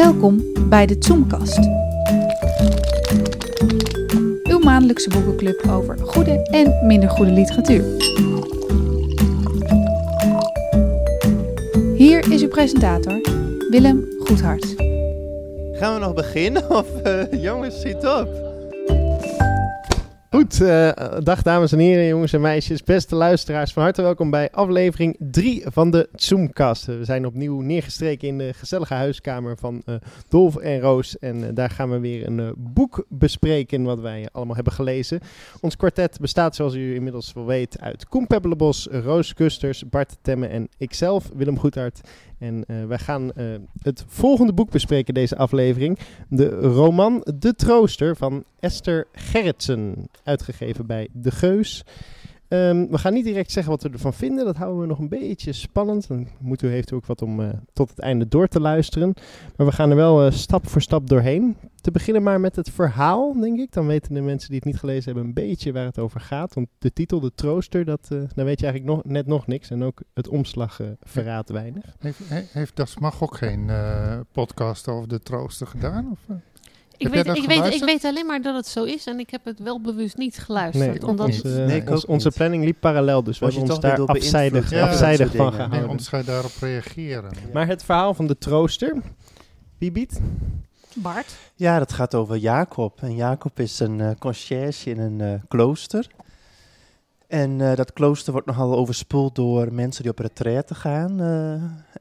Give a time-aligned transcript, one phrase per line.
[0.00, 1.58] Welkom bij de Zoomkast.
[4.42, 7.84] Uw maandelijkse boekenclub over goede en minder goede literatuur.
[11.94, 13.20] Hier is uw presentator,
[13.70, 14.74] Willem Goedhart.
[15.72, 18.49] Gaan we nog beginnen of uh, jongens, schiet op?
[20.50, 20.90] Goed, uh,
[21.22, 23.72] dag dames en heren, jongens en meisjes, beste luisteraars.
[23.72, 26.84] Van harte welkom bij aflevering 3 van de Zoomcast.
[26.84, 29.94] We zijn opnieuw neergestreken in de gezellige huiskamer van uh,
[30.28, 31.18] Dolf en Roos.
[31.18, 35.20] En uh, daar gaan we weer een boek bespreken wat wij allemaal hebben gelezen.
[35.60, 40.46] Ons kwartet bestaat zoals u inmiddels wel weet uit Koen Pebbelebos, Roos Kusters, Bart Temme
[40.46, 42.00] en ikzelf, Willem Goedhart.
[42.40, 43.44] En uh, wij gaan uh,
[43.82, 45.98] het volgende boek bespreken deze aflevering.
[46.28, 50.08] De roman De Trooster van Esther Gerritsen.
[50.24, 51.84] Uitgegeven bij De Geus.
[52.52, 54.44] Um, we gaan niet direct zeggen wat we ervan vinden.
[54.44, 56.08] Dat houden we nog een beetje spannend.
[56.08, 59.14] Dan moet u, heeft u ook wat om uh, tot het einde door te luisteren.
[59.56, 61.56] Maar we gaan er wel uh, stap voor stap doorheen.
[61.80, 63.72] Te beginnen maar met het verhaal, denk ik.
[63.72, 66.54] Dan weten de mensen die het niet gelezen hebben een beetje waar het over gaat.
[66.54, 69.70] Want de titel, De Trooster, dat, uh, dan weet je eigenlijk nog, net nog niks.
[69.70, 71.96] En ook het omslag verraadt weinig.
[71.98, 72.20] Heeft,
[72.52, 73.70] heeft Mag ook geen
[74.32, 76.10] podcast over De Trooster gedaan?
[76.10, 76.36] Of,
[77.00, 79.44] ik weet, ik, weet, ik weet alleen maar dat het zo is en ik heb
[79.44, 81.00] het wel bewust niet geluisterd.
[81.00, 84.04] Nee, omdat ons, uh, nee ons, onze planning liep parallel, dus we hebben ons daar
[84.06, 85.78] afzijdig, ja, afzijdig van gehouden.
[85.78, 87.30] Nee, anders ga je daarop reageren.
[87.34, 87.52] Ja.
[87.52, 88.96] Maar het verhaal van de trooster,
[89.78, 90.20] wie biedt?
[90.94, 91.36] Bart.
[91.54, 93.02] Ja, dat gaat over Jacob.
[93.02, 96.06] En Jacob is een uh, conciërge in een uh, klooster.
[97.26, 101.20] En uh, dat klooster wordt nogal overspoeld door mensen die op retraite gaan.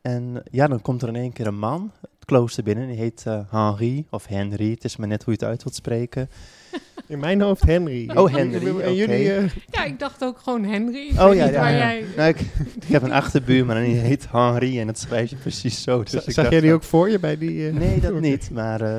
[0.01, 1.91] en ja, dan komt er in één keer een man,
[2.29, 2.87] klooster binnen.
[2.87, 4.71] Die heet uh, Henri of Henry.
[4.71, 6.29] Het is maar net hoe je het uit wilt spreken.
[7.07, 8.09] In mijn hoofd Henry.
[8.15, 8.67] Oh, Henry.
[8.67, 8.95] En okay.
[8.95, 9.25] jullie?
[9.25, 9.49] Uh...
[9.65, 11.07] Ja, ik dacht ook gewoon Henry.
[11.07, 11.67] Ik oh ja, ja.
[11.67, 11.77] ja.
[11.77, 12.05] Jij...
[12.17, 12.39] Nou, ik,
[12.81, 16.03] ik, heb een achterbuur, maar die heet Henri en dat schrijf je precies zo.
[16.03, 17.55] Dus Z zag jij die ook voor je bij die...
[17.55, 17.73] Uh...
[17.73, 18.49] Nee, dat niet.
[18.51, 18.97] Maar, uh,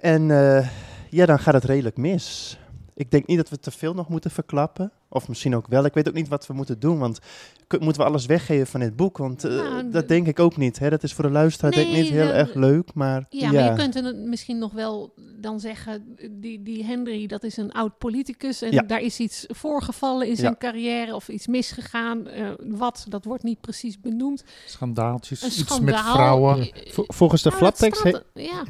[0.00, 0.26] en
[1.10, 2.58] ja, dan gaat het redelijk mis.
[2.98, 4.92] Ik denk niet dat we te veel nog moeten verklappen.
[5.08, 5.84] Of misschien ook wel.
[5.84, 6.98] Ik weet ook niet wat we moeten doen.
[6.98, 7.18] Want
[7.68, 9.18] moeten we alles weggeven van dit boek?
[9.18, 10.78] Want uh, nou, dat denk ik ook niet.
[10.78, 10.90] Hè?
[10.90, 12.94] Dat is voor de luisteraar nee, denk ik niet heel erg leuk.
[12.94, 16.16] Maar, ja, ja, maar je kunt het misschien nog wel dan zeggen...
[16.30, 18.62] Die, die Henry, dat is een oud politicus.
[18.62, 18.82] En ja.
[18.82, 20.58] daar is iets voorgevallen in zijn ja.
[20.58, 21.14] carrière.
[21.14, 22.28] Of iets misgegaan.
[22.28, 24.44] Uh, wat, dat wordt niet precies benoemd.
[24.66, 25.84] Schandaaltjes, een iets schandaal.
[25.84, 26.68] met vrouwen.
[26.92, 28.20] Volgens de flaptekst he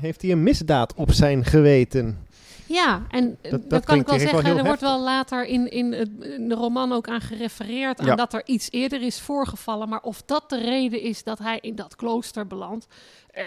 [0.01, 2.26] heeft hij een misdaad op zijn geweten.
[2.67, 4.43] Ja, en dat, dat, dat kan ik wel zeggen.
[4.43, 8.01] Wel er wordt wel later in, in, het, in, de roman ook aan gerefereerd.
[8.01, 8.15] Aan ja.
[8.15, 9.89] dat er iets eerder is voorgevallen.
[9.89, 12.87] Maar of dat de reden is dat hij in dat klooster belandt.
[13.35, 13.45] Uh,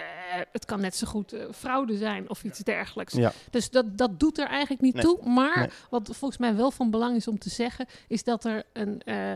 [0.52, 3.13] het kan net zo goed uh, fraude zijn of iets dergelijks.
[3.13, 3.31] Ja.
[3.50, 5.03] Dus dat, dat doet er eigenlijk niet nee.
[5.03, 5.30] toe.
[5.30, 5.69] Maar Nee.
[5.90, 7.86] wat volgens mij wel van belang is om te zeggen.
[8.07, 9.01] Is dat er een.
[9.06, 9.31] Uh,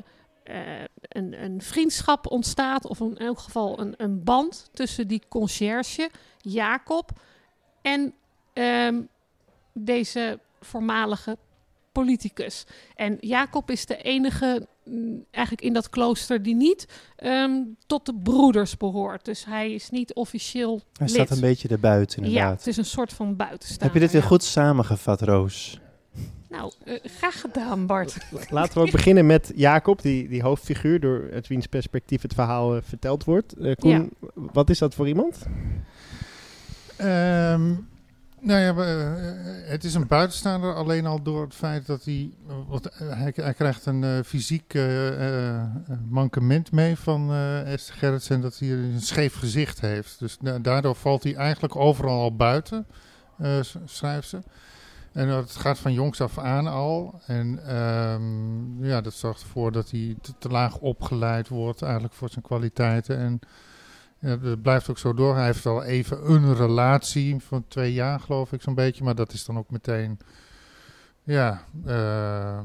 [0.45, 6.09] uh, een, een, vriendschap ontstaat, of in elk geval een, een band tussen die conciërge,
[6.41, 7.11] Jacob,
[7.81, 8.13] en
[8.53, 9.09] um,
[9.73, 11.38] deze voormalige
[11.91, 12.66] politicus.
[12.95, 16.88] En Jacob is de enige mm, eigenlijk in dat klooster die niet
[17.23, 19.25] um, tot de broeders behoort.
[19.25, 21.16] Dus hij is niet officieel Hij lid.
[21.16, 22.50] staat een beetje erbuiten inderdaad.
[22.50, 23.85] Ja, het is een soort van buitenstaander.
[23.85, 24.28] Heb je dit weer ja.
[24.28, 25.81] goed samengevat, Roos?
[26.50, 28.17] Nou, uh, graag gedaan, Bart.
[28.50, 32.75] Laten we ook beginnen met Jacob, die, die hoofdfiguur, door uit wiens perspectief het verhaal
[32.75, 33.57] uh, verteld wordt.
[33.57, 34.29] Uh, Koen, ja.
[34.33, 35.38] wat is dat voor iemand?
[37.01, 37.88] Um,
[38.43, 42.33] nou ja, uh, het is een buitenstaander alleen al door het feit dat hij.
[42.67, 45.63] Wat, hij, hij, krijgt een uh, fysiek uh,
[46.07, 47.33] mankement mee van
[47.65, 48.41] Esther Gerritsen.
[48.41, 50.19] Dat hij een scheef gezicht heeft.
[50.19, 52.87] Dus daardoor valt hij eigenlijk overal al buiten,
[53.85, 54.39] schrijft ze.
[55.11, 57.21] En het gaat van jongs af aan al.
[57.25, 62.29] En um, ja, dat zorgt ervoor dat hij te, te laag opgeleid wordt, eigenlijk voor
[62.29, 63.17] zijn kwaliteiten.
[63.17, 63.39] En.
[64.23, 65.35] Dat blijft ook zo door.
[65.35, 69.03] Hij heeft al even een relatie van twee jaar, geloof ik, zo'n beetje.
[69.03, 70.19] Maar dat is dan ook meteen.
[71.23, 72.59] Ja, uh,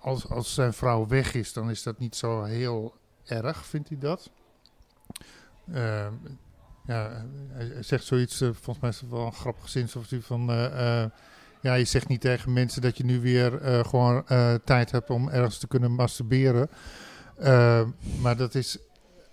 [0.00, 2.94] als, als zijn vrouw weg is, dan is dat niet zo heel
[3.24, 4.30] erg, vindt hij dat.
[5.74, 6.06] Uh,
[6.86, 10.50] ja, hij zegt zoiets, uh, volgens mij is het wel een grappig zin, zoals van.
[10.50, 11.04] uh,
[11.60, 14.24] ja, je zegt niet tegen mensen dat je nu weer gewoon
[14.64, 16.70] tijd hebt om ergens te kunnen masturberen.
[18.20, 18.78] maar dat is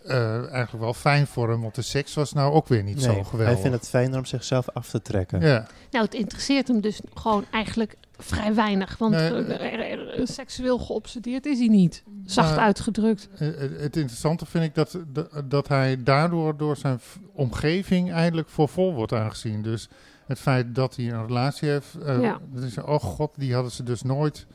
[0.06, 3.04] uh, eigenlijk wel fijn voor hem, want de seks was nou ook weer niet nee,
[3.04, 3.54] zo geweldig.
[3.54, 5.42] Hij vindt het fijner om zichzelf af te trekken.
[5.42, 5.68] Ja.
[5.92, 11.46] Nou, het interesseert hem dus gewoon eigenlijk vrij weinig, want nee, uh, uh, seksueel geobsedeerd
[11.46, 13.30] is hij niet, zacht uitgedrukt.
[13.38, 14.98] Het interessante vind ik dat,
[15.46, 17.00] dat hij daardoor door zijn
[17.34, 19.62] omgeving eindelijk voor vol wordt aangezien.
[19.62, 19.90] Dus
[20.26, 22.40] het feit dat hij een relatie heeft, ja.
[22.54, 24.46] dat is, oh god, die hadden ze dus nooit...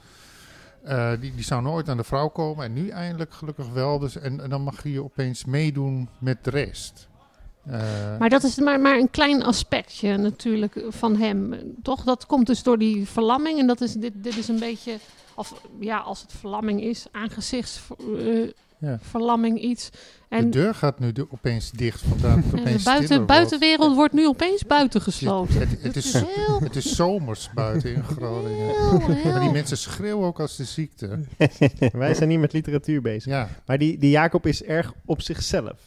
[0.89, 3.99] Uh, die, die zou nooit aan de vrouw komen en nu eindelijk gelukkig wel.
[3.99, 7.09] Dus, en, en dan mag je opeens meedoen met de rest.
[7.67, 11.55] Eh, Maar dat is maar, maar een klein aspectje natuurlijk van hem.
[11.83, 12.05] Toch?
[12.05, 13.59] Dat komt dus door die verlamming.
[13.59, 14.99] En dat is, dit, dit is een beetje,
[15.35, 18.99] of ja, als het verlamming is, aangezichtsverlamming Ja.
[19.57, 19.91] iets.
[19.91, 19.97] de
[20.29, 25.59] En, deur gaat nu de- opeens dicht, vandaar de buiten, buitenwereld wordt nu opeens buitengesloten.
[25.61, 28.67] Het, het, Het is, heel, het is zomers buiten in Groningen.
[28.67, 31.19] heel, Maar die mensen schreeuwen ook als de ziekte.
[31.93, 33.33] Wij zijn niet met literatuur bezig.
[33.33, 35.81] Ja, Maar die, die Jacob is erg op zichzelf.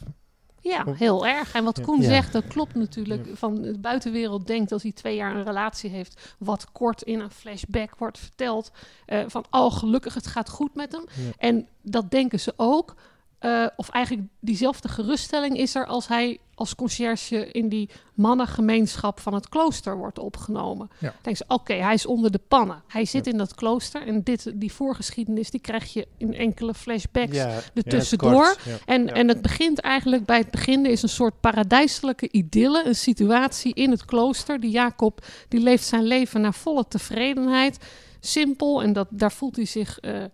[0.64, 1.52] Ja, heel erg.
[1.54, 1.80] En wat.
[1.80, 2.08] Koen Ja.
[2.08, 3.28] zegt, dat klopt natuurlijk.
[3.32, 7.30] Van de buitenwereld denkt als hij twee jaar een relatie heeft, wat kort in een
[7.30, 8.70] flashback wordt verteld.
[9.06, 11.04] eh, van, oh gelukkig, het gaat goed met hem.
[11.14, 11.30] Ja.
[11.38, 12.94] En dat denken ze ook.
[13.38, 19.34] eh, of eigenlijk diezelfde geruststelling is er als hij als conciërge in die mannengemeenschap van
[19.34, 20.88] het klooster wordt opgenomen.
[20.92, 20.98] Ja.
[20.98, 22.82] Dan denken ze, oké, hij is onder de pannen.
[22.86, 27.36] Hij zit in dat klooster en dit, die voorgeschiedenis die krijg je in enkele flashbacks
[27.36, 28.56] Ja, er tussendoor.
[28.64, 28.76] Ja.
[28.84, 30.86] En, en het begint eigenlijk bij het begin.
[30.86, 34.60] Is een soort paradijselijke idylle, een situatie in het klooster.
[34.60, 37.78] Die Jacob die leeft zijn leven naar volle tevredenheid.
[38.20, 40.24] Simpel en dat, daar voelt hij zich eh,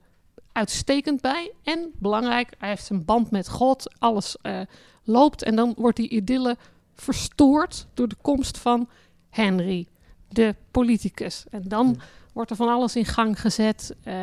[0.52, 1.52] uitstekend bij.
[1.62, 3.92] En belangrijk, hij heeft een band met God.
[3.98, 4.60] Alles eh,
[5.04, 6.56] loopt en dan wordt die idylle
[6.94, 8.88] verstoord door de komst van
[9.30, 9.86] Henry,
[10.28, 11.44] de politicus.
[11.50, 12.00] En dan
[12.32, 13.94] wordt er van alles in gang gezet.
[14.02, 14.14] eh,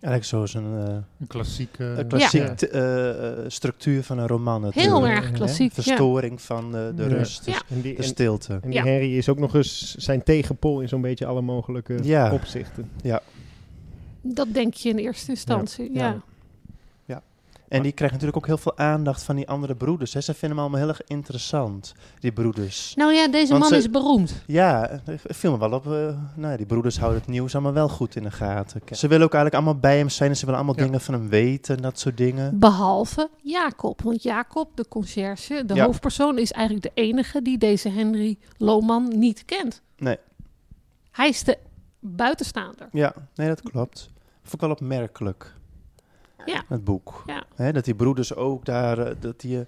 [0.00, 1.84] Eigenlijk zoals een, eh, een klassieke...
[1.84, 2.54] een klassiek Ja.
[2.54, 5.14] t- eh, eh, structuur van een roman heel natuurlijk.
[5.16, 5.32] erg hè?
[5.32, 5.72] klassiek.
[5.72, 5.82] Ja.
[5.82, 7.08] Verstoring van eh, de Ja.
[7.08, 7.60] rust, dus Ja.
[7.68, 8.52] En die, de stilte.
[8.52, 8.84] en die Ja.
[8.84, 12.32] Henry is ook nog eens zijn tegenpol in zo'n beetje alle mogelijke Ja.
[12.32, 12.90] opzichten.
[14.22, 15.92] Dat denk je in eerste instantie.
[15.92, 16.20] Ja.
[17.72, 17.78] Ja.
[17.78, 20.14] En die krijgt natuurlijk ook heel veel aandacht van die andere broeders.
[20.14, 20.20] Hè.
[20.20, 22.94] Ze vinden hem allemaal heel erg interessant, die broeders.
[22.94, 24.34] Nou ja, deze Want man ze- is beroemd.
[24.46, 25.86] Ja, ik viel me wel op.
[25.86, 28.80] eh, nou, die broeders houden het nieuws allemaal wel goed in de gaten.
[28.90, 30.84] Ze willen ook eigenlijk allemaal bij hem zijn en ze willen allemaal Ja.
[30.84, 32.58] dingen van hem weten en dat soort dingen.
[32.58, 34.02] Behalve Jacob.
[34.02, 35.84] Want Jacob, de conciërge, de Ja.
[35.84, 39.82] hoofdpersoon, is eigenlijk de enige die deze Henry Lohman niet kent.
[39.96, 40.16] Nee.
[41.10, 41.58] Hij is de
[42.00, 42.88] buitenstaander.
[42.92, 44.10] Ja, nee, dat klopt.
[44.42, 45.54] Vond ik wel opmerkelijk.
[46.46, 46.62] Ja.
[46.68, 47.22] Het boek.
[47.26, 47.72] Ja.
[47.72, 49.66] Dat die broeders ook daar, eh, dat die, eh,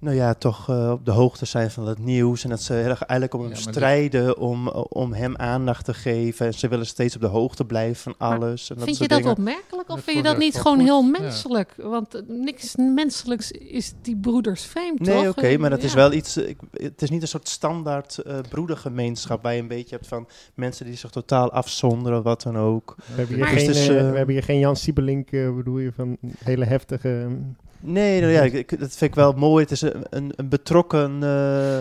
[0.00, 2.44] nou ja, toch eh, op de hoogte zijn van het nieuws.
[2.44, 5.36] En dat ze heel erg eigenlijk om hem Ja, maar dit- strijden om, om hem
[5.36, 6.46] aandacht te geven.
[6.46, 8.70] En ze willen steeds op de hoogte blijven van alles.
[8.70, 9.32] En dat Vind je dat dingen.
[9.32, 10.86] opmerkelijk of Dat vind je dat niet gewoon goed.
[10.86, 11.08] heel Ja.
[11.20, 11.74] menselijk?
[11.76, 15.28] Want eh, niks menselijks is die broeders vreemd, Nee, toch?
[15.28, 16.36] oké, maar dat is wel iets.
[16.36, 20.28] Ik, het is niet een soort standaard eh broedergemeenschap waar je een beetje hebt van
[20.54, 22.94] mensen die zich totaal afzonderen wat dan ook.
[22.96, 25.78] We hebben hier Maar- geen, Dus, eh, eh, we hebben hier geen Jan Siebelink, bedoel
[25.78, 27.28] je, van hele heftige...
[27.80, 29.62] Nee, nou ja, ik, ik- dat vind ik wel mooi.
[29.62, 31.14] Het is een, een, een betrokken.
[31.14, 31.20] eh,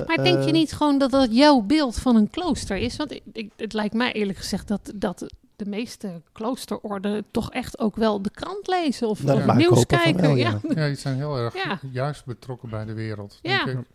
[0.07, 2.95] Maar denk je eh, niet gewoon dat dat jouw beeld van een klooster is?
[2.95, 7.79] Want ik, ik- het lijkt mij eerlijk gezegd dat, dat de meeste kloosterorden toch echt
[7.79, 10.21] ook wel de krant lezen of, Nou, of nieuws kijken.
[10.21, 10.59] wel, ja.
[10.63, 10.73] ja.
[10.75, 11.79] Ja, die zijn heel erg Ja.
[11.91, 13.39] juist betrokken bij de wereld.
[13.41, 13.65] Ja.
[13.65, 13.85] Denk ik.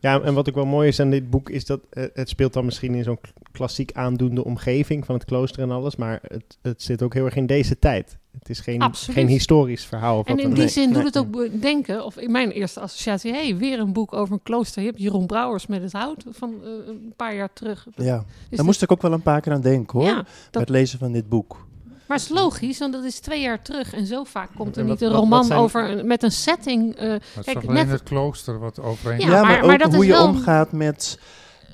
[0.00, 2.52] Ja, en wat ook wel mooi is aan dit boek is dat eh, het speelt
[2.52, 3.18] dan misschien in zo'n
[3.52, 7.36] klassiek aandoende omgeving van het klooster en alles, maar het, het zit ook heel erg
[7.36, 8.18] in deze tijd.
[8.38, 9.16] Het is geen, Absoluut.
[9.18, 10.18] geen historisch verhaal.
[10.18, 12.50] Of En wat in dan die zin Nee, doet het ook denken, of in mijn
[12.50, 14.82] eerste associatie, hé, hey, weer een boek over een klooster.
[14.82, 17.84] Je hebt Jeroen Brouwers met het hout van eh, een paar jaar terug.
[17.84, 20.08] Ja, Dus daar dit- moest ik ook wel een paar keer aan denken hoor.
[20.08, 21.66] Ja, het lezen van dit boek.
[22.06, 23.92] Maar het is logisch, want dat is twee jaar terug.
[23.94, 26.94] En zo vaak komt er niet een wat- roman wat zijn- over met een setting.
[26.96, 29.66] eh, het Kijk, is alleen net- het klooster wat overeen Ja, Ja, maar, maar- ook
[29.66, 31.18] maar dat hoe is je omgaat met.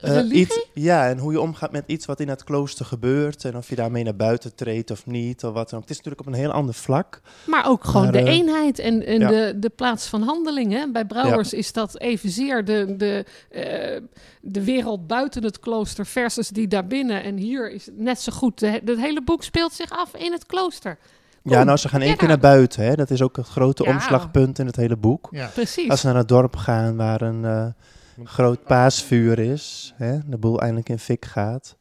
[0.01, 3.45] Eh, iets, ja, en hoe je omgaat met iets wat in het klooster gebeurt.
[3.45, 5.45] En of je daarmee naar buiten treedt of niet.
[5.45, 5.89] Of wat dan ook.
[5.89, 7.21] Het is natuurlijk op een heel ander vlak.
[7.47, 9.29] Maar ook gewoon Maar, de eh, eenheid en, en ja.
[9.29, 10.73] de, de plaats van handeling.
[10.73, 10.91] Hè?
[10.91, 14.01] Bij Brouwers is dat evenzeer de, de, eh,
[14.41, 17.23] de wereld buiten het klooster versus die daarbinnen.
[17.23, 18.61] En hier is het net zo goed.
[18.61, 20.99] Het hele boek speelt zich af in het klooster.
[21.43, 22.17] Ja, nou, ze gaan één ja.
[22.17, 22.85] keer naar buiten.
[22.85, 22.95] Hè.
[22.95, 23.91] Dat is ook het grote Ja.
[23.91, 25.29] omslagpunt in het hele boek.
[25.31, 25.47] Ja.
[25.55, 25.89] Precies.
[25.91, 27.67] Als ze naar het dorp gaan waar een eh,
[28.25, 29.95] groot paasvuur is.
[29.97, 31.79] Hè, de boel eindelijk in fik gaat.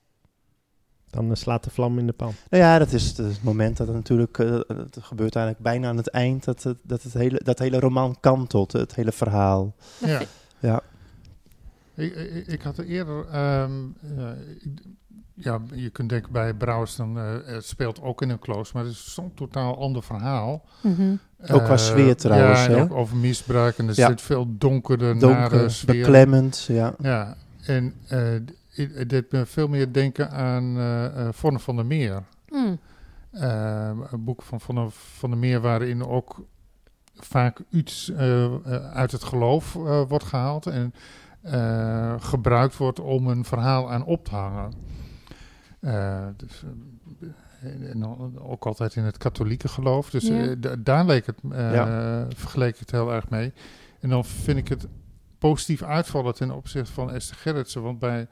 [1.09, 2.33] Dan eh, slaat de vlam in de pan.
[2.49, 5.87] Nou ja, dat is het, het moment dat het natuurlijk, eh, het gebeurt eigenlijk bijna
[5.87, 9.75] aan het eind, dat het, dat het hele, dat hele roman kantelt, het hele verhaal.
[9.97, 10.21] Ja.
[10.59, 10.81] Ja.
[11.93, 13.71] Ik, ik, ik had er eerder, ehm,
[14.17, 14.29] eh,
[14.59, 14.81] ik-
[15.41, 18.85] ja, je kunt denken bij Brouwers, dan eh, het speelt ook in een klooster, maar
[18.85, 20.65] het is zo'n totaal ander verhaal.
[20.81, 21.11] Mhm.
[21.41, 22.81] Ook qua Eh, sfeer trouwens, Ja, en hè?
[22.81, 24.07] ook over misbruik en er Ja.
[24.07, 25.95] zit veel donkerder, nare Donker, sfeer.
[26.01, 26.93] beklemmend, ja.
[26.99, 31.75] Ja, en eh, d- het deed me veel meer denken aan eh eh, Vonne van
[31.75, 32.23] der Meer.
[32.49, 32.79] Mm.
[33.31, 36.41] Eh, een boek van Vonne van der Meer waarin ook
[37.15, 38.51] vaak iets eh, eh,
[38.93, 40.93] uit het geloof eh, wordt gehaald en
[41.41, 44.73] eh, gebruikt wordt om een verhaal aan op te hangen.
[45.79, 46.63] Eh, dus,
[47.61, 48.05] eh, en
[48.39, 50.09] ook altijd in het katholieke geloof.
[50.09, 50.47] Dus Ja.
[50.47, 52.25] eh, da- daar leek het, eh Ja.
[52.35, 53.53] vergeleek ik het heel erg mee.
[53.99, 54.87] En dan vind ik het
[55.37, 57.81] positief uitvallen ten opzichte van Esther Gerritsen.
[57.81, 58.27] Want bij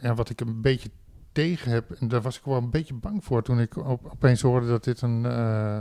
[0.00, 0.90] ja, wat ik een beetje
[1.32, 4.40] tegen heb, en daar was ik wel een beetje bang voor toen ik op, opeens
[4.42, 5.80] hoorde dat dit een, eh,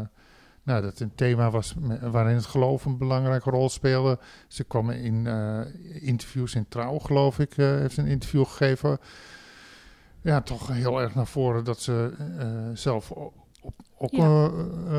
[0.64, 4.20] nou, dat een thema was waarin het geloof een belangrijke rol speelde.
[4.48, 5.60] Ze kwam in eh,
[6.08, 9.00] interviews in Trouw, geloof ik, heeft ze een interview gegeven.
[10.22, 14.24] Ja, toch heel erg naar voren dat ze eh, zelf o- op, ook Ja.
[14.24, 14.46] eh,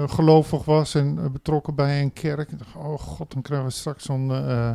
[0.02, 2.52] eh, gelovig was en eh, betrokken bij een kerk.
[2.52, 4.70] Ik dacht, oh god, dan krijgen we straks zo'n uh,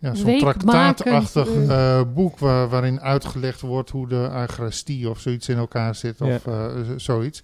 [0.00, 1.98] ja, zo'n traktaatachtig eh.
[1.98, 6.46] eh, boek waar, waarin uitgelegd wordt hoe de agrestie of zoiets in elkaar zit of
[6.46, 7.42] eh, zoiets.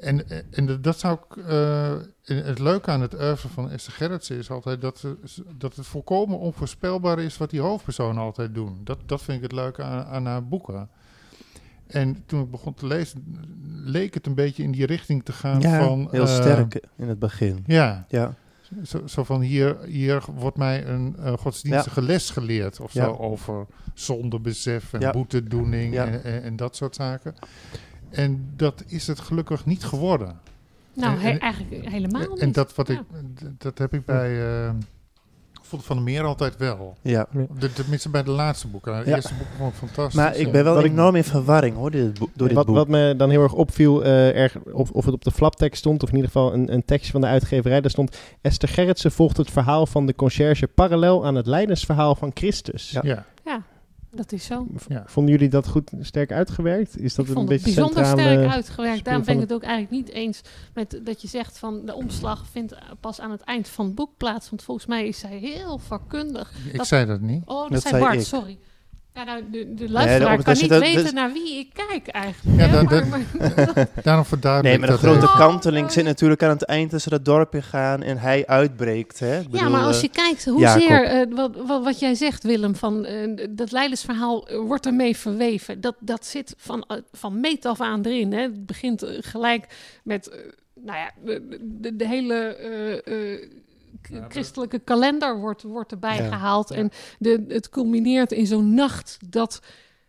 [0.00, 1.36] En, en dat zou ik.
[1.44, 1.92] eh,
[2.24, 6.38] het leuke aan het oeuvre van Esther Gerritsen is altijd dat, ze- dat het volkomen
[6.38, 8.80] onvoorspelbaar is wat die hoofdpersonen altijd doen.
[8.84, 10.88] Dat, dat vind ik het leuke aan, aan haar boeken.
[11.90, 13.24] En toen ik begon te lezen,
[13.84, 16.08] leek het een beetje in die richting te gaan Ja, van.
[16.10, 17.64] heel eh, sterk in het begin.
[17.66, 18.34] Ja, Ja,
[18.82, 23.04] zo, zo van hier, hier wordt mij een eh, godsdienstige les geleerd of Ja.
[23.04, 25.10] zo over zondebesef en Ja.
[25.10, 26.06] boetedoening Ja.
[26.06, 27.34] en, en, en dat soort zaken.
[28.10, 30.38] En dat is het gelukkig niet geworden.
[30.94, 32.38] Nou, En- he- en- eigenlijk helemaal niet.
[32.38, 32.94] En dat, wat Ja.
[32.94, 34.32] ik, dat heb ik bij
[34.64, 34.70] uh,
[35.78, 36.96] van der Meer altijd wel.
[37.02, 37.26] ja.
[37.58, 39.04] De, tenminste bij de laatste boeken.
[39.04, 39.16] De Ja.
[39.16, 40.14] eerste boeken vond ik fantastisch.
[40.14, 42.74] Maar ik ben wel enorm in verwarring hoor, dit boek, door dit wat, boek.
[42.74, 46.02] wat me dan heel erg opviel, eh, erg, of, of het op de flaptekst stond,
[46.02, 49.36] of in ieder geval een, een tekstje van de uitgeverij, daar stond Esther Gerritsen volgt
[49.36, 52.90] het verhaal van de conciërge parallel aan het lijdensverhaal van Christus.
[52.90, 53.00] Ja.
[53.04, 53.24] ja.
[54.12, 54.66] Dat is zo.
[54.76, 55.02] V- Ja.
[55.06, 56.98] Vonden jullie dat goed sterk uitgewerkt?
[56.98, 58.32] Is dat ik een vond het beetje bijzonder centrale...
[58.32, 59.04] sterk uitgewerkt.
[59.04, 60.40] Daarom ben ik het ook eigenlijk niet eens
[60.74, 64.10] met dat je zegt van de omslag vindt pas aan het eind van het boek
[64.16, 64.50] plaats.
[64.50, 66.52] Want volgens mij is zij heel vakkundig.
[66.72, 67.42] Ik Dat- zei dat niet.
[67.44, 68.20] Oh, dat, zei Bart, ik.
[68.26, 68.58] sorry.
[69.14, 72.06] Ja, nou, de, de luisteraar dat- kan niet dat- weten dat- naar wie ik kijk
[72.08, 72.60] eigenlijk.
[72.60, 75.26] Ja, hè, maar- maar- Daarom verduidelijk Nee, maar de grote.
[75.26, 76.08] Oh, kanteling oh, zit ja.
[76.08, 79.18] natuurlijk aan het eind ze dat dorp in gaan en hij uitbreekt.
[79.18, 79.36] Hè?
[79.38, 81.30] Ik ja, bedoel, maar als eh, je kijkt hoezeer, Jacob.
[81.30, 85.80] eh wat, wat, wat jij zegt Willem, van eh, dat leidersverhaal wordt ermee verweven.
[85.80, 88.32] Dat, dat zit van, van meet af aan erin.
[88.32, 88.40] Hè.
[88.42, 89.66] Het begint gelijk
[90.04, 90.30] met,
[90.74, 92.92] nou ja, de, de, de hele eh,
[93.32, 93.46] eh, Ja,
[94.28, 96.68] christelijke kalender wordt, wordt erbij Ja, gehaald.
[96.68, 96.74] ja.
[96.76, 99.60] En de, het culmineert in zo'n nacht dat...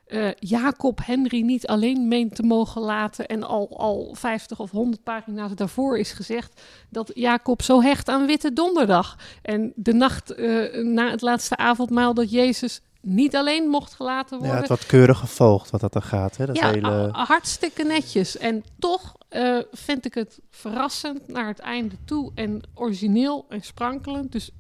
[0.06, 3.26] eh, Jacob Henry niet alleen meent te mogen laten.
[3.28, 8.26] En al, al 50 of 100 pagina's daarvoor is gezegd dat Jacob zo hecht aan
[8.26, 9.18] Witte Donderdag.
[9.42, 14.42] En de nacht eh, na het laatste avondmaal dat Jezus niet alleen mocht gelaten ja,
[14.44, 14.60] worden.
[14.60, 16.38] het wordt keurig gevolgd wat dat er gaat.
[16.38, 16.46] Hè?
[16.46, 17.10] Dat Ja, hele...
[17.12, 18.38] hartstikke netjes.
[18.38, 24.32] En toch eh, vind ik het verrassend naar het einde toe en origineel en sprankelend.
[24.32, 24.52] Dus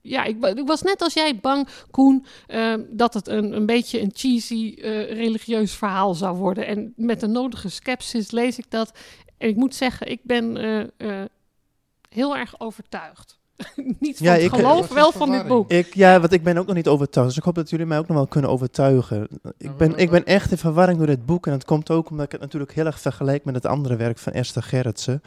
[0.00, 4.00] ja, ik, ik was net als jij bang, Koen, eh, dat het een, een beetje
[4.00, 6.66] een cheesy eh, religieus verhaal zou worden.
[6.66, 8.98] En met de nodige sceptisch lees ik dat.
[9.38, 10.56] En ik moet zeggen, ik ben
[10.96, 11.24] eh,
[12.08, 13.38] heel erg overtuigd.
[14.00, 15.70] Niet van Ja, ik, eh, geloof, wel van dit boek.
[15.70, 17.28] Ik, ja, want ik ben ook nog niet overtuigd.
[17.28, 19.28] Dus ik hoop dat jullie mij ook nog wel kunnen overtuigen.
[19.58, 21.46] Ik ben, ik ben echt in verwarring door dit boek.
[21.46, 24.18] En dat komt ook omdat ik het natuurlijk heel erg vergelijk met het andere werk
[24.18, 25.22] van Esther Gerritsen.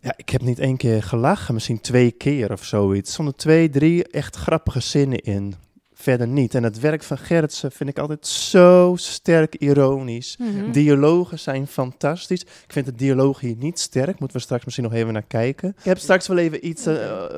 [0.00, 3.06] Ja, ik heb niet één keer gelachen, misschien twee keer of zoiets.
[3.06, 5.54] Er stonden twee, drie echt grappige zinnen in.
[6.00, 6.54] Verder niet.
[6.54, 10.36] En het werk van Gerritsen vind ik altijd zo sterk ironisch.
[10.38, 10.70] Mhm.
[10.70, 12.40] Dialogen zijn fantastisch.
[12.40, 14.18] Ik vind de dialoog hier niet sterk.
[14.18, 15.68] Moeten we straks misschien nog even naar kijken.
[15.68, 16.94] Ik heb straks wel even iets, uh,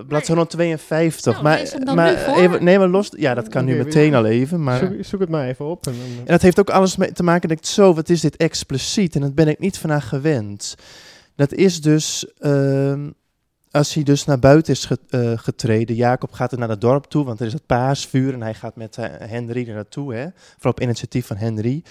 [0.09, 1.33] bladzijde 152.
[1.33, 3.09] Nou, maar maar even, nee, maar los.
[3.17, 4.63] Ja, dat kan nu meteen al even.
[4.63, 5.87] Maar, Zoek, zoek het maar even op.
[5.87, 8.21] En dan, en dat heeft ook alles mee te maken dat ik zo, wat is
[8.21, 9.15] dit expliciet?
[9.15, 10.75] En dat ben ik niet van haar gewend.
[11.37, 13.09] Dat is dus, ehm,
[13.71, 17.25] als hij dus naar buiten is eh, getreden, Jacob gaat er naar het dorp toe,
[17.25, 20.73] want er is het paasvuur en hij gaat met eh, Henry er naartoe, hè, vooral
[20.73, 21.83] op initiatief van Henry.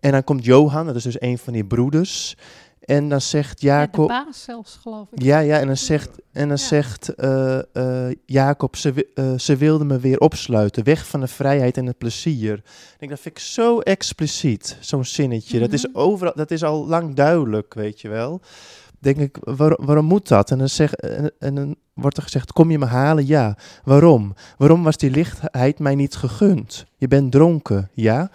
[0.00, 2.36] En dan komt Johan, dat is dus een van die broeders,
[2.84, 4.08] en dan zegt Ja, Jacob...
[4.08, 5.22] de baas zelfs, geloof ik.
[5.22, 6.64] Ja, ja, en dan zegt, en dan Ja.
[6.66, 7.58] zegt eh,
[8.26, 11.98] Jacob, ze, wi- eh, ze wilde me weer opsluiten, weg van de vrijheid en het
[11.98, 12.52] plezier.
[12.54, 15.58] Ik denk, dat vind ik zo expliciet, zo'n zinnetje.
[15.58, 15.96] Dat is Mhm.
[15.98, 18.40] overal, dat is al lang duidelijk, weet je wel.
[19.02, 20.50] Denk ik, waar- waarom moet dat?
[20.50, 23.26] En dan, en, en wordt er gezegd, kom je me halen?
[23.26, 23.56] Ja.
[23.84, 24.34] Waarom?
[24.58, 26.86] Waarom was die lichtheid mij niet gegund?
[26.96, 28.30] Je bent dronken, ja?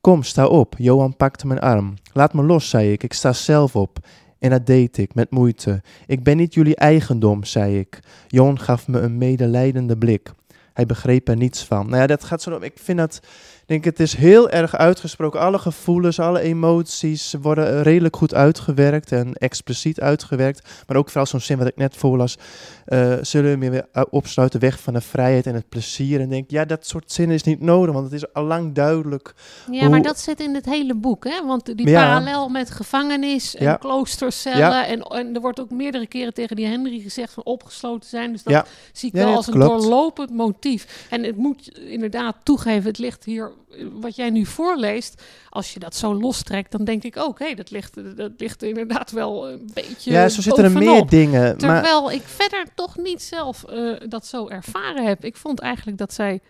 [0.00, 0.74] Kom, sta op.
[0.78, 1.94] Johan pakte mijn arm.
[2.12, 3.02] Laat me los, zei ik.
[3.02, 3.98] Ik sta zelf op.
[4.38, 5.82] En dat deed ik, met moeite.
[6.06, 8.00] Ik ben niet jullie eigendom, zei ik.
[8.28, 10.32] Johan gaf me een medelijdende blik.
[10.72, 11.86] Hij begreep er niets van.
[11.86, 12.58] Nou ja, dat gaat zo.
[12.60, 13.20] Ik vind dat.
[13.66, 15.40] Ik denk, het is heel erg uitgesproken.
[15.40, 20.68] Alle gevoelens, alle emoties worden redelijk goed uitgewerkt en expliciet uitgewerkt.
[20.86, 22.36] Maar ook vooral zo'n zin wat ik net voorlas.
[22.84, 26.20] eh zullen we weer opsluiten weg van de vrijheid en het plezier?
[26.20, 29.34] En denk, ja, dat soort zinnen is niet nodig, want het is al lang duidelijk.
[29.70, 31.46] Ja, maar dat zit in het hele boek, hè?
[31.46, 32.02] Want die Ja.
[32.04, 33.76] parallel met gevangenis en Ja.
[33.76, 34.58] kloostercellen.
[34.58, 34.86] Ja.
[34.86, 38.32] En, en er wordt ook meerdere keren tegen die Henry gezegd van opgesloten zijn.
[38.32, 39.82] Dus dat zie ik wel als een klopt.
[39.82, 41.06] doorlopend motief.
[41.10, 43.52] En het moet inderdaad toegeven, het ligt hier, eh,
[43.92, 47.70] wat jij nu voorleest, als je dat zo lostrekt, dan denk ik ook, hé, dat,
[47.70, 51.42] ligt, dat ligt er inderdaad wel een beetje Ja, zo zitten er meer dingen.
[51.42, 55.24] Maar Terwijl ik verder toch niet zelf eh, dat zo ervaren heb.
[55.24, 56.40] Ik vond eigenlijk dat zij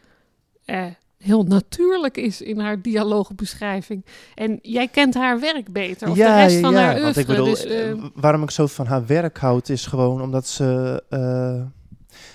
[0.65, 0.85] eh,
[1.19, 4.05] heel natuurlijk is in haar dialoogbeschrijving.
[4.35, 7.45] En jij kent haar werk beter, of de rest van haar want ik oeuvre.
[7.45, 11.03] bedoel, dus, eh, waarom ik zo van haar werk houd, is gewoon omdat ze...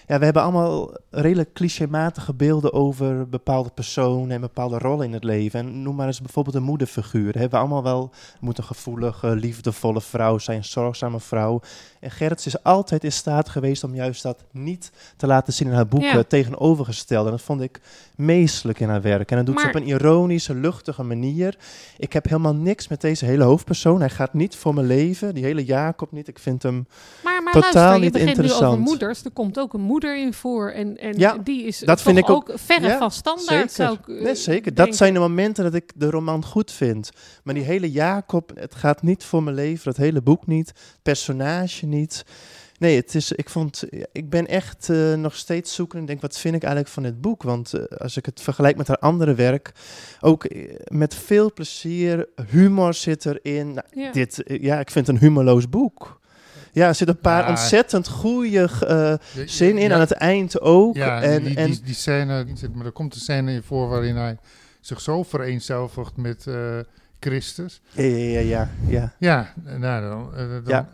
[0.10, 5.24] ja, we hebben allemaal redelijk clichématige beelden over bepaalde personen en bepaalde rollen in het
[5.24, 5.60] leven.
[5.60, 7.32] En noem maar eens bijvoorbeeld een moederfiguur.
[7.34, 11.62] Hebben we allemaal wel, moet een gevoelige, liefdevolle vrouw zijn, een zorgzame vrouw.
[12.00, 15.74] En Gerrits is altijd in staat geweest om juist dat niet te laten zien in
[15.74, 16.24] haar boeken, Ja.
[16.24, 17.26] tegenovergesteld.
[17.26, 17.80] En dat vond ik
[18.16, 19.32] meestelijk in haar werk.
[19.32, 21.58] En dat doet Maar- ze op een ironische, luchtige manier.
[21.98, 24.00] Ik heb helemaal niks met deze hele hoofdpersoon.
[24.00, 25.34] Hij gaat niet voor mijn leven.
[25.34, 26.28] Die hele Jacob niet.
[26.28, 26.88] Ik vind hem...
[27.24, 28.86] maar maar totaal luister, je niet begint nu over interessant.
[28.86, 29.24] moeders.
[29.24, 30.70] Er komt ook een moeder in voor.
[30.70, 33.86] En, en Ja, die is dat vind ik ook- verre ja, van standaard, zeker.
[33.86, 34.74] zou ik eh, Nee, zeker.
[34.74, 37.10] Dat zijn de momenten dat ik de roman goed vind.
[37.44, 39.90] Maar die hele Jacob, het gaat niet voor mijn leven.
[39.90, 40.72] Het hele boek niet.
[41.02, 42.24] Personage niet.
[42.78, 46.38] Nee, het is, ik, vond, ik ben echt eh, nog steeds zoeken en denk, wat
[46.40, 47.44] vind ik eigenlijk van dit boek?
[47.44, 49.72] Want eh, als ik het vergelijk met haar andere werk,
[50.20, 50.46] ook
[50.88, 53.74] met veel plezier, humor zit erin.
[53.74, 54.12] Nou, Ja.
[54.12, 56.19] dit, ja, ik vind het een humorloos boek.
[56.80, 57.50] Ja, er zitten een paar Ja.
[57.50, 60.96] ontzettend goede eh, zin in ja, aan het eind ook.
[60.96, 64.16] Ja, en, die, en, die, die scène, maar er komt een scène in voor waarin
[64.16, 64.38] hij
[64.82, 66.56] zich zo vereenzelvigt met eh,
[67.20, 67.82] Christus.
[67.94, 69.54] ja, ja, ja, ja, ja.
[69.64, 70.90] Ja, nou, dan, eh, dan, Ja.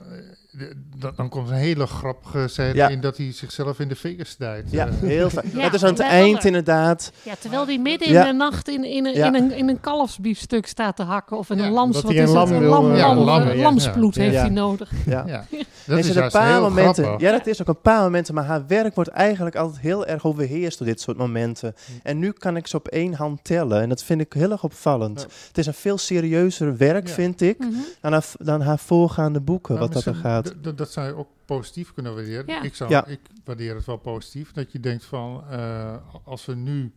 [1.15, 2.87] Dan, komt een hele grappige scène Ja.
[2.87, 4.71] in dat hij zichzelf in de vingers snijdt.
[4.71, 5.49] Ja, Eh, heel fijn.
[5.53, 6.45] Ja, dat is aan het eind er.
[6.45, 7.11] inderdaad.
[7.23, 8.25] Ja, terwijl die midden in Ja.
[8.25, 11.37] de nacht in, in, in, een, in een kalfsbiefstuk staat te hakken.
[11.37, 12.49] Of in Ja, een lams, dat wat hij is een het?
[12.49, 14.21] lam lam, ja, lam- lam, ja, lamsbloed ja.
[14.21, 14.41] heeft Ja.
[14.41, 14.91] hij nodig.
[15.05, 15.23] Ja.
[15.27, 15.45] ja.
[15.85, 17.03] Dat is een paar heel momenten.
[17.03, 17.21] grappig.
[17.27, 18.33] Ja, dat is ook een paar momenten.
[18.33, 21.73] Maar haar werk wordt eigenlijk altijd heel erg overheerst door dit soort momenten.
[22.03, 23.81] En nu kan ik ze op één hand tellen.
[23.81, 25.19] En dat vind ik heel erg opvallend.
[25.21, 25.27] Ja.
[25.47, 27.13] Het is een veel serieuzer werk, Ja.
[27.13, 27.69] vind ik, Mhm.
[28.01, 30.44] dan haar, dan haar voorgaande boeken, Maar wat dat er gaat.
[30.49, 32.43] D- d- Dat zou je ook positief kunnen waarderen.
[32.47, 32.61] Ja.
[32.63, 33.05] Ik, zou, Ja.
[33.05, 34.51] ik waardeer het wel positief.
[34.51, 36.93] Dat je denkt van, eh, als we nu...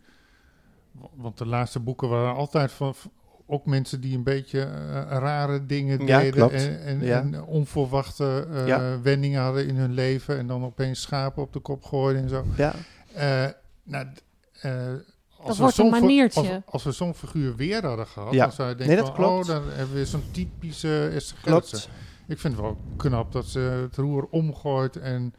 [1.14, 2.94] Want de laatste boeken waren altijd van...
[3.50, 4.70] Ook mensen die een beetje eh,
[5.08, 6.52] rare dingen Ja, deden klopt.
[6.52, 7.20] en, en, Ja.
[7.20, 9.00] en onverwachte eh, Ja.
[9.00, 12.44] wendingen hadden in hun leven en dan opeens schapen op de kop gooiden en zo.
[12.56, 12.74] Ja,
[13.14, 13.46] Eh,
[13.82, 14.06] nou,
[14.61, 14.72] eh,
[15.40, 16.40] als we wordt een maniertje.
[16.54, 18.42] Als, als we zo'n figuur weer hadden gehad, Ja.
[18.44, 19.48] dan zou je denken Nee, dat van, klopt.
[19.48, 21.78] oh, dan hebben we weer zo'n typische Esther Gerritsen.
[21.78, 21.90] klopt.
[22.28, 25.34] Ik vind het wel knap dat ze het roer omgooit en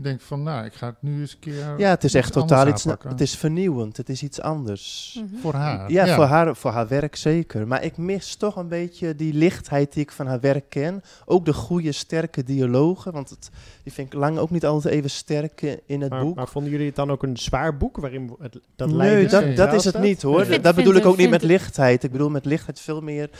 [0.00, 2.68] denkt van, nou, ik ga het nu eens een keer Ja, het is echt totaal
[2.68, 2.84] iets.
[2.84, 3.96] Het is vernieuwend.
[3.96, 5.16] Het is iets anders.
[5.24, 5.40] Mhm.
[5.40, 5.90] voor haar.
[5.92, 7.66] Ja, Voor, haar, voor haar werk zeker.
[7.66, 11.02] Maar ik mis toch een beetje die lichtheid die ik van haar werk ken.
[11.24, 13.12] Ook de goede, sterke dialogen.
[13.12, 13.50] Want het,
[13.82, 16.36] die vind ik lang ook niet altijd even sterk in het Maar, boek.
[16.36, 19.54] maar vonden jullie het dan ook een zwaar boek waarin het, dat nee, dat, Nee.
[19.54, 20.38] dat is het niet hoor.
[20.38, 22.04] Dat- Vind- dat bedoel vind- ik ook niet met lichtheid.
[22.04, 23.30] Ik bedoel met lichtheid veel meer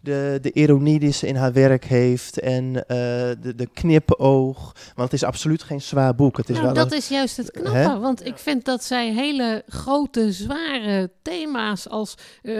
[0.00, 2.40] de, de ironie die ze in haar werk heeft.
[2.40, 2.96] En eh,
[3.40, 4.72] de, de knipoog.
[4.94, 6.36] Want het is absoluut geen zwaar boek.
[6.36, 7.78] Het is Nou, wel dat een- is juist het knappe.
[7.78, 7.98] Hè?
[7.98, 12.54] Want ik vind dat zij hele grote, zware thema's als eh,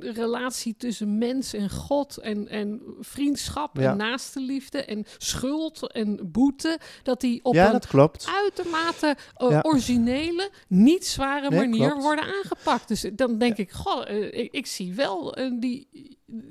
[0.00, 3.90] relatie tussen mens en God en, en vriendschap Ja.
[3.90, 8.26] en naaste liefde en schuld en boete, dat die op ja, een klopt.
[8.42, 12.02] uitermate eh, originele, niet zware Nee, manier klopt.
[12.02, 12.88] worden aangepakt.
[12.88, 15.88] Dus dan denk ik, goh, eh, ik, ik zie wel eh, die,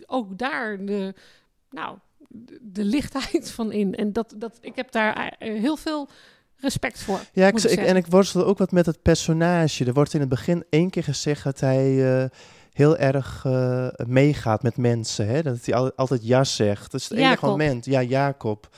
[0.06, 1.14] ook daar de,
[1.70, 3.96] nou, de, de lichtheid van in.
[3.96, 6.10] En dat, dat, ik heb daar eh, heel veel
[6.56, 7.20] respect voor.
[7.34, 9.86] Ja, ik, ik, en ik worstel ook wat met het personage.
[9.86, 12.30] Er wordt in het begin één keer gezegd dat hij eh,
[12.74, 15.28] heel erg eh, meegaat met mensen.
[15.28, 15.42] Hè?
[15.42, 16.92] Dat hij al- altijd ja zegt.
[16.92, 17.86] Dat is het enige moment.
[17.86, 18.70] Ja, Jacob.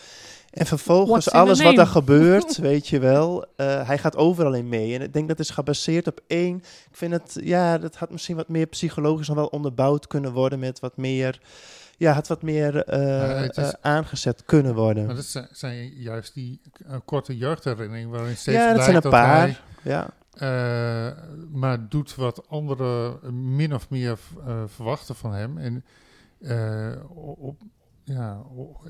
[0.51, 3.45] En vervolgens What's alles wat er gebeurt, weet je wel.
[3.55, 4.95] eh, hij gaat overal in mee.
[4.95, 6.55] En ik denk dat is gebaseerd op één.
[6.57, 10.59] Ik vind het, ja, dat had misschien wat meer psychologisch nog wel onderbouwd kunnen worden
[10.59, 11.39] met wat meer.
[11.97, 15.05] Ja, had wat meer eh, Ja, het is- eh, aangezet kunnen worden.
[15.05, 16.61] Maar dat zijn, juist die
[17.05, 19.37] korte jeugdherinneringen waarin steeds ja, dat blijkt zijn een dat paar.
[19.37, 20.09] hij ja.
[20.33, 21.17] eh,
[21.51, 23.19] maar doet wat anderen
[23.55, 25.57] min of meer eh, verwachten van hem.
[25.57, 25.85] En
[26.41, 26.91] eh,
[27.39, 27.61] op,
[28.11, 28.41] ja,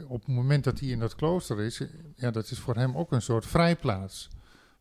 [0.08, 1.82] op het moment dat hij in dat klooster is,
[2.16, 4.30] ja, dat is voor hem ook een soort vrijplaats.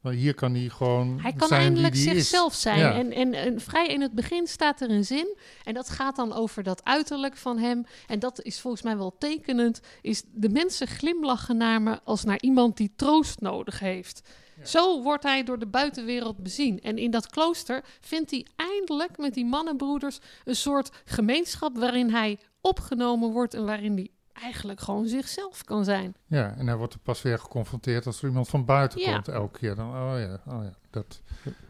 [0.00, 2.20] Want hier kan hij gewoon Hij kan zijn eindelijk wie hij is.
[2.28, 2.78] zichzelf zijn.
[2.78, 2.92] Ja.
[2.94, 5.36] En, en, en vrij in het begin staat er een zin.
[5.64, 7.86] En dat gaat dan over dat uiterlijk van hem.
[8.06, 9.80] En dat is volgens mij wel tekenend.
[10.00, 14.22] Is de mensen glimlachen naar me als naar iemand die troost nodig heeft.
[14.64, 16.80] Zo wordt hij door de buitenwereld bezien.
[16.80, 22.38] En in dat klooster vindt hij eindelijk met die mannenbroeders een soort gemeenschap waarin hij
[22.60, 24.08] opgenomen wordt en waarin hij
[24.42, 26.14] eigenlijk gewoon zichzelf kan zijn.
[26.26, 29.12] Ja, en hij wordt er pas weer geconfronteerd als er iemand van buiten Ja.
[29.12, 29.74] komt elke keer.
[29.74, 31.22] Dan, oh ja, oh ja, dat,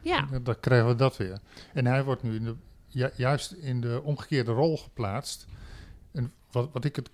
[0.03, 1.39] Ja, dan- krijgen we dat weer.
[1.75, 2.57] En hij wordt nu in de,
[2.87, 5.47] ju- juist in de omgekeerde rol geplaatst.
[6.13, 7.11] En wat, wat ik het,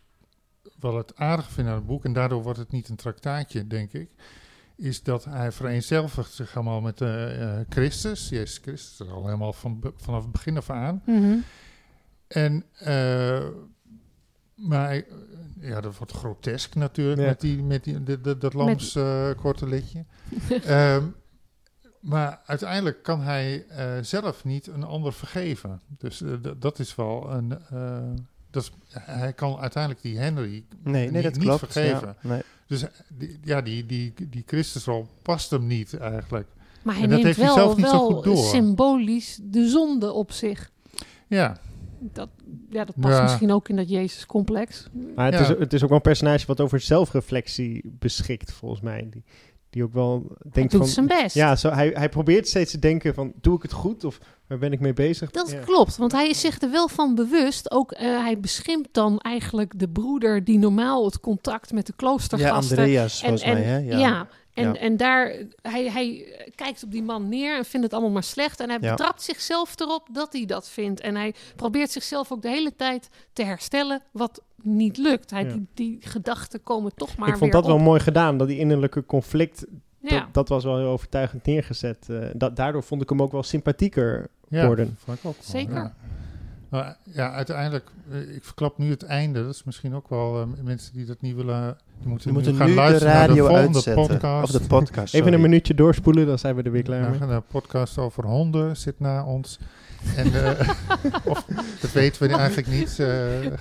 [0.80, 3.92] wel het aardige vind aan het boek, en daardoor wordt het niet een traktaatje, denk
[3.92, 4.10] ik,
[4.76, 10.22] is dat hij vereenzelvigt zich allemaal met eh, Christus, Jezus Christus, al helemaal van, vanaf
[10.22, 11.02] het begin af aan.
[11.06, 11.36] Mhm.
[12.28, 13.46] En, eh,
[14.56, 15.06] maar hij-
[15.60, 17.26] ja, dat wordt grotesk natuurlijk Ja.
[17.26, 20.04] met, die, met die, de, de, dat lams eh, korte liedje.
[20.64, 21.04] Ehm,
[22.00, 25.80] maar uiteindelijk kan hij eh, zelf niet een ander vergeven.
[25.98, 27.58] Dus eh, dat is wel een.
[27.70, 27.98] eh,
[28.50, 31.58] dat is, hij kan uiteindelijk die Henry Nee, nee niet, dat niet klopt.
[31.58, 32.16] vergeven.
[32.22, 32.42] Ja, nee.
[32.66, 36.48] Dus eh, die, ja, die, die, die Christusrol past hem niet eigenlijk.
[36.82, 38.36] maar hij En dat neemt heeft hij wel, zelf niet zo goed door.
[38.44, 40.70] symbolisch de zonde op zich.
[41.26, 41.56] Ja,
[42.12, 42.28] Dat,
[42.70, 43.22] ja, dat past Ja.
[43.22, 44.88] misschien ook in dat Jezus-complex.
[45.14, 45.40] Maar het, Ja.
[45.40, 49.06] is, het is ook wel een personage wat over zelfreflectie beschikt, volgens mij.
[49.10, 49.24] Die,
[49.70, 50.90] die ook wel Hij denkt doet van...
[50.90, 51.34] zijn best.
[51.34, 54.58] Ja, zo, hij, hij probeert steeds te denken van, doe ik het goed of waar
[54.58, 55.30] ben ik mee bezig?
[55.30, 55.58] Dat Ja.
[55.60, 57.70] klopt, want hij is zich er wel van bewust.
[57.70, 62.04] Ook eh, hij beschimpt dan eigenlijk de broeder die normaal het contact met de Ja,
[62.06, 63.76] kloostergasten Andreas volgens mij, hè?
[63.78, 63.98] ja.
[63.98, 64.28] Ja.
[64.56, 64.74] En, Ja.
[64.74, 68.60] en daar, hij, hij kijkt op die man neer en vindt het allemaal maar slecht.
[68.60, 68.90] En hij Ja.
[68.90, 71.00] betrapt zichzelf erop dat hij dat vindt.
[71.00, 75.30] En hij probeert zichzelf ook de hele tijd te herstellen, wat niet lukt.
[75.30, 75.48] Hij, Ja.
[75.52, 78.58] die, die gedachten komen toch maar Ik vond weer dat wel mooi gedaan, dat die
[78.58, 79.64] innerlijke conflict,
[80.00, 80.20] Ja.
[80.20, 82.06] dat, dat was wel heel overtuigend neergezet.
[82.10, 84.96] Eh, dat, daardoor vond ik hem ook wel sympathieker ja worden.
[85.04, 85.92] vond ik ook wel, Zeker.
[86.76, 86.82] Ja.
[86.82, 89.44] Maar ja, uiteindelijk, eh, ik verklap nu het einde.
[89.44, 91.76] Dat is misschien ook wel eh, mensen die dat niet willen.
[92.00, 94.06] Die moeten, nu gaan nu de luisteren naar de radio volgende uitzetten.
[94.06, 94.54] podcast.
[94.54, 97.36] Of de podcast, Even een minuutje doorspoelen, dan zijn we er weer klaar Ja, mee.
[97.36, 99.58] een podcast over honden zit na ons.
[100.16, 100.68] En eh,
[101.24, 101.44] of,
[101.80, 102.98] dat weten we eigenlijk niet.
[102.98, 103.06] eh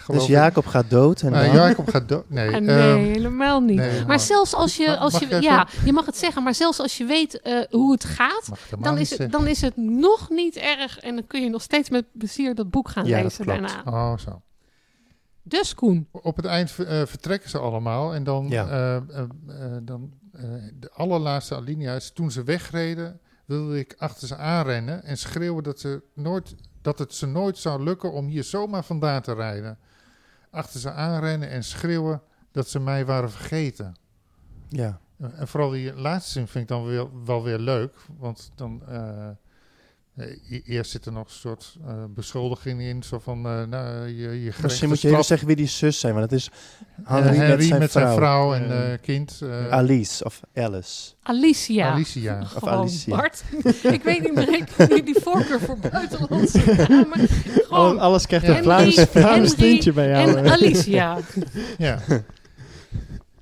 [0.08, 0.25] Dus.
[0.25, 2.29] Jacob gaat dood en Maar dan- Jacob gaat dood.
[2.29, 3.75] Nee, Ah, ehm, nee, helemaal niet.
[3.77, 6.55] nee, maar maar- zelfs als je, als mag je ja, je mag het zeggen, maar
[6.55, 10.29] zelfs als je weet eh, hoe het gaat, dan is, het, dan is het nog
[10.29, 10.99] niet erg.
[10.99, 13.60] En dan kun je nog steeds met plezier dat boek gaan Ja, dat lezen klopt.
[13.84, 14.12] daarna.
[14.12, 14.41] Oh, zo.
[15.43, 18.13] Dus Koen, Op het eind eh, vertrekken ze allemaal.
[18.13, 18.67] En dan, Ja.
[18.67, 19.01] eh, eh,
[19.47, 20.41] eh, dan eh,
[20.79, 22.12] de allerlaatste alinea is...
[22.12, 25.03] Toen ze wegreden, wilde ik achter ze aanrennen...
[25.03, 28.12] en schreeuwen dat, ze nooit, dat het ze nooit zou lukken...
[28.12, 29.77] om hier zomaar vandaan te rijden.
[30.49, 33.95] Achter ze aanrennen en schreeuwen dat ze mij waren vergeten.
[34.69, 34.99] Ja.
[35.17, 37.95] En vooral die laatste zin vind ik dan wel weer leuk.
[38.17, 38.81] Want dan...
[38.88, 39.29] eh,
[40.65, 43.04] eerst zit er nog een soort eh, beschuldiging in.
[43.04, 46.13] Zo van, eh, nou, je, je Misschien moet je even zeggen wie die zus zijn,
[46.13, 46.49] want het is
[47.04, 48.15] Henry, Henry, met zijn met zijn vrouw.
[48.17, 49.39] vrouw en eh, kind.
[49.43, 51.12] eh, Alice of Alice.
[51.23, 51.91] Alicia.
[51.91, 52.39] Alicia.
[52.41, 53.15] Of Gewoon Alicia.
[53.15, 53.43] Bart.
[53.84, 57.19] ik weet niet meer, ik heb die voorkeur voor buitenlandse namen.
[57.19, 57.30] Alles,
[57.67, 58.58] Gewoon alles krijgt Ja.
[58.58, 60.36] een Vlaams, Vlaams tintje bij jou.
[60.38, 60.51] en eh.
[60.51, 61.17] Alicia.
[61.78, 61.99] Ja.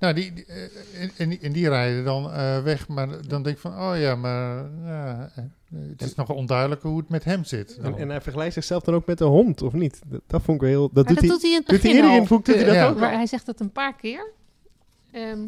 [0.04, 2.88] Nou, die, die, eh, en, en, die- en die rijden dan eh, weg.
[2.88, 5.44] Maar dan denk ik van, oh ja, maar ja, eh,
[5.90, 7.78] het is nog onduidelijk hoe het met hem zit.
[7.78, 10.02] En, en hij vergelijkt zichzelf dan ook met een hond, of niet?
[10.08, 10.90] Dat, dat vond ik wel heel...
[10.94, 12.28] Dat Maar doet dat hij, doet hij in het doet hij al.
[12.28, 12.88] doet dat Ja.
[12.88, 12.98] ook?
[13.00, 14.32] Maar hij zegt dat een paar keer.
[15.12, 15.40] Ehm,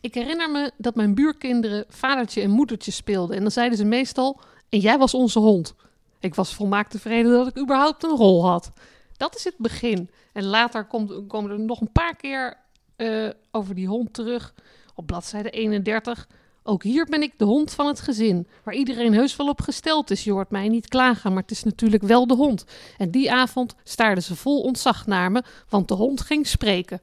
[0.00, 3.36] ik herinner me dat mijn buurkinderen vadertje en moedertje speelden.
[3.36, 5.74] En dan zeiden ze meestal, en jij was onze hond.
[6.20, 8.72] Ik was volmaakt tevreden dat ik überhaupt een rol had.
[9.16, 10.10] Dat is het begin.
[10.32, 12.56] En later komt, komen er nog een paar keer
[12.96, 14.54] eh, over die hond terug.
[14.94, 16.28] Op bladzijde 31.
[16.62, 18.46] Ook hier ben ik de hond van het gezin.
[18.62, 20.24] Waar iedereen heus wel op gesteld is.
[20.24, 22.64] Je hoort mij niet klagen, maar het is natuurlijk wel de hond.
[22.98, 27.00] En die avond staarden ze vol ontzag naar me, want de hond ging spreken.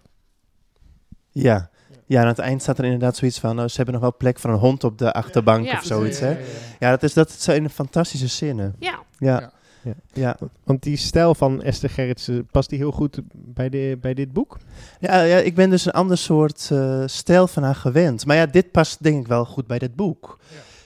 [1.32, 1.70] Ja.
[2.06, 4.16] Ja, en aan het eind staat er inderdaad zoiets van, oh, ze hebben nog wel
[4.18, 5.74] plek voor een hond op de achterbank Ja.
[5.78, 6.32] of zoiets, Ja, hè?
[6.32, 6.46] ja, ja.
[6.80, 8.76] Ja, dat, is, dat zijn fantastische zinnen.
[8.80, 9.52] Ja, Ja.
[9.84, 9.94] Ja.
[10.14, 10.36] Ja.
[10.40, 10.48] Ja.
[10.64, 14.58] Want die stijl van Esther Gerritsen, past die heel goed bij, de, bij dit boek?
[15.00, 18.26] Ja, ja, ik ben dus een ander soort eh, stijl van haar gewend.
[18.26, 20.40] Maar ja, dit past denk ik wel goed bij dit boek.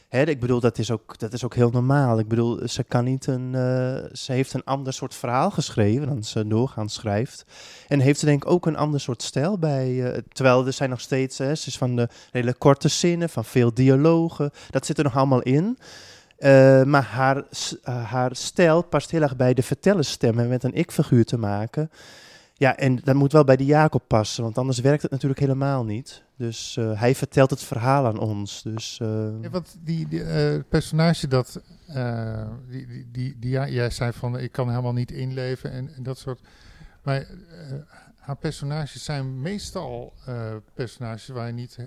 [0.09, 2.19] Hè, ik bedoel, dat is, ook, dat is ook heel normaal.
[2.19, 3.55] Ik bedoel, ze kan niet een...
[3.55, 7.45] eh, ze heeft een ander soort verhaal geschreven dan ze doorgaans schrijft.
[7.87, 10.13] En heeft ze denk ik ook een ander soort stijl bij.
[10.13, 11.37] eh, terwijl er zijn nog steeds...
[11.37, 14.51] Hè, ze is van de hele korte zinnen, van veel dialogen.
[14.69, 15.77] Dat zit er nog allemaal in.
[16.37, 17.43] Eh, maar haar,
[17.83, 21.89] eh, haar stijl past heel erg bij de vertellerstem en met een ik-figuur te maken.
[22.53, 25.85] Ja, en dat moet wel bij de Jacob passen, want anders werkt het natuurlijk helemaal
[25.85, 26.23] niet.
[26.37, 28.63] Dus eh, hij vertelt het verhaal aan ons.
[28.63, 28.97] Dus,
[29.41, 30.07] Ja, want die,
[30.63, 31.61] personage dat,
[32.69, 36.17] die, die, die, die jij zei van ik kan helemaal niet inleven en, en dat
[36.17, 36.39] soort.
[37.03, 37.27] Maar
[38.19, 40.13] haar personages zijn meestal
[40.73, 41.77] personages waar je niet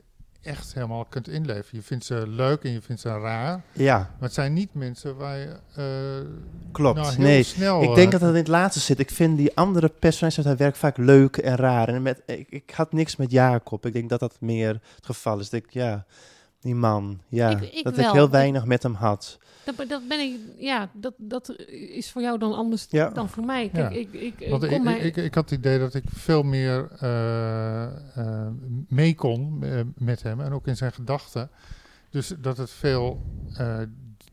[0.43, 1.69] echt helemaal kunt inleven.
[1.71, 3.63] Je vindt ze leuk en je vindt ze raar.
[3.73, 6.31] Ja, Maar het zijn niet mensen waar je eh,
[6.73, 6.99] klopt.
[6.99, 7.83] nou, heel nee, snel...
[7.83, 8.99] ik denk dat het in het laatste zit.
[8.99, 11.89] Ik vind die andere personages uit haar werk vaak leuk en raar.
[11.89, 13.87] En met, ik, ik had niks met Jacob.
[13.87, 15.51] Ik denk dat dat meer het geval is.
[15.51, 16.07] Dat ik, ja,
[16.61, 17.21] die man.
[17.29, 18.07] Ja, Ik- ik dat wel.
[18.07, 19.39] ik heel Ik- weinig met hem had.
[19.65, 21.55] Dat, dat ben ik, ja, dat, dat
[21.95, 23.11] is voor jou dan anders Ja.
[23.11, 23.69] dan voor mij.
[23.69, 23.99] Kijk, Ja.
[23.99, 26.89] ik, ik, ik Want ik, mij- ik, ik had het idee dat ik veel meer
[26.99, 27.83] eh,
[28.17, 28.47] eh,
[28.89, 31.51] mee kon eh, met hem en ook in zijn gedachten.
[32.11, 33.23] Dus dat het veel
[33.57, 33.79] eh,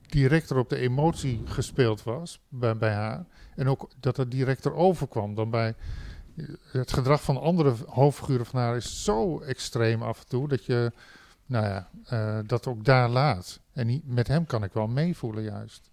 [0.09, 3.25] directer op de emotie gespeeld was bij, bij haar.
[3.55, 5.73] En ook dat het directer overkwam dan bij.
[6.71, 10.91] Het gedrag van andere hoofdfiguren van haar is zo extreem af en toe dat je
[11.45, 13.59] nou ja, eh, dat ook daar laat.
[13.73, 15.91] En met hem kan ik wel meevoelen juist.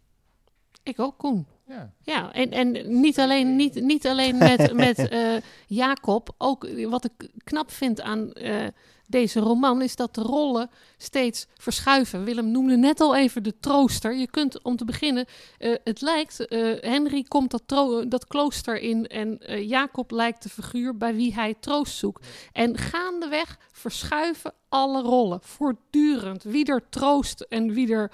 [0.83, 1.47] ik ook, Koen.
[1.67, 1.93] Ja.
[2.03, 5.37] Ja, en, en niet alleen, niet, niet alleen met, met eh,
[5.67, 6.35] Jacob.
[6.39, 8.67] Ook wat ik knap vind aan eh,
[9.13, 12.25] deze roman is dat de rollen steeds verschuiven.
[12.25, 14.15] Willem noemde net al even de trooster.
[14.17, 15.27] Je kunt om te beginnen,
[15.59, 20.43] eh, het lijkt, eh, Henry komt dat, tro- dat klooster in en eh, Jacob lijkt
[20.43, 22.27] de figuur bij wie hij troost zoekt.
[22.53, 25.41] En gaandeweg verschuiven alle rollen.
[25.43, 26.43] Voortdurend.
[26.43, 28.11] Wie er troost en wie er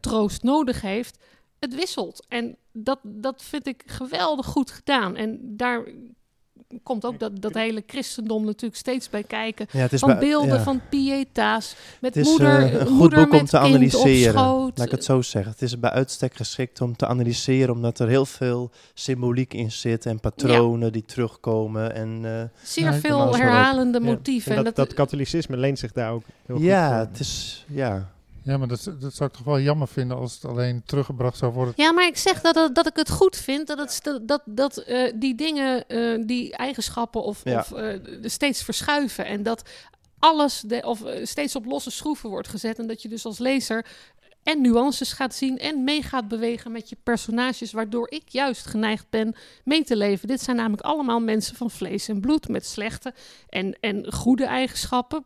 [0.00, 1.18] troost nodig heeft
[1.58, 2.26] het wisselt.
[2.28, 5.16] En dat, dat vind ik geweldig goed gedaan.
[5.16, 5.84] En daar
[6.82, 9.66] komt ook dat, dat hele christendom natuurlijk steeds bij kijken.
[9.70, 10.62] Ja, het is Van bij- beelden, ja.
[10.62, 14.34] van pieta's, met Het is moeder, eh, een goed moeder boek om met te analyseren.
[14.74, 15.52] Laat ik het zo zeggen.
[15.52, 20.06] Het is bij uitstek geschikt om te analyseren, omdat er heel veel symboliek in zit
[20.06, 21.94] en patronen die terugkomen.
[21.94, 24.52] En eh, Zeer veel herhalende motieven.
[24.52, 26.98] En En dat, dat, dat katholicisme leent zich daar ook heel goed ja, voor.
[27.08, 28.12] het is ja.
[28.44, 31.52] Ja, maar dat, dat zou ik toch wel jammer vinden als het alleen teruggebracht zou
[31.52, 31.74] worden.
[31.76, 34.76] Ja, maar ik zeg dat, dat, dat ik het goed vind dat, het, dat, dat,
[34.76, 37.58] eh, die dingen, eh, die eigenschappen of, Ja.
[37.58, 39.26] of eh, steeds verschuiven.
[39.26, 39.68] En dat
[40.18, 42.78] alles de, of, steeds op losse schroeven wordt gezet.
[42.78, 43.86] En dat je dus als lezer
[44.42, 47.72] en nuances gaat zien en mee gaat bewegen met je personages.
[47.72, 50.28] Waardoor ik juist geneigd ben mee te leven.
[50.28, 53.14] Dit zijn namelijk allemaal mensen van vlees en bloed met slechte
[53.48, 55.24] en, en goede eigenschappen.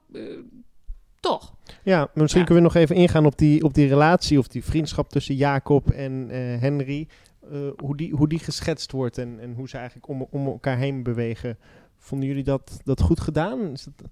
[1.21, 1.55] Toch?
[1.83, 2.47] Ja, misschien Ja.
[2.47, 5.91] kunnen we nog even ingaan op die, op die relatie of die vriendschap tussen Jacob
[5.91, 7.09] en eh, Henry.
[7.51, 10.79] Eh, hoe, die, hoe die geschetst wordt en, en hoe ze eigenlijk om, om elkaar
[10.79, 11.59] heen bewegen.
[11.97, 13.73] Vonden jullie dat, dat goed gedaan?
[13.73, 14.09] Is dat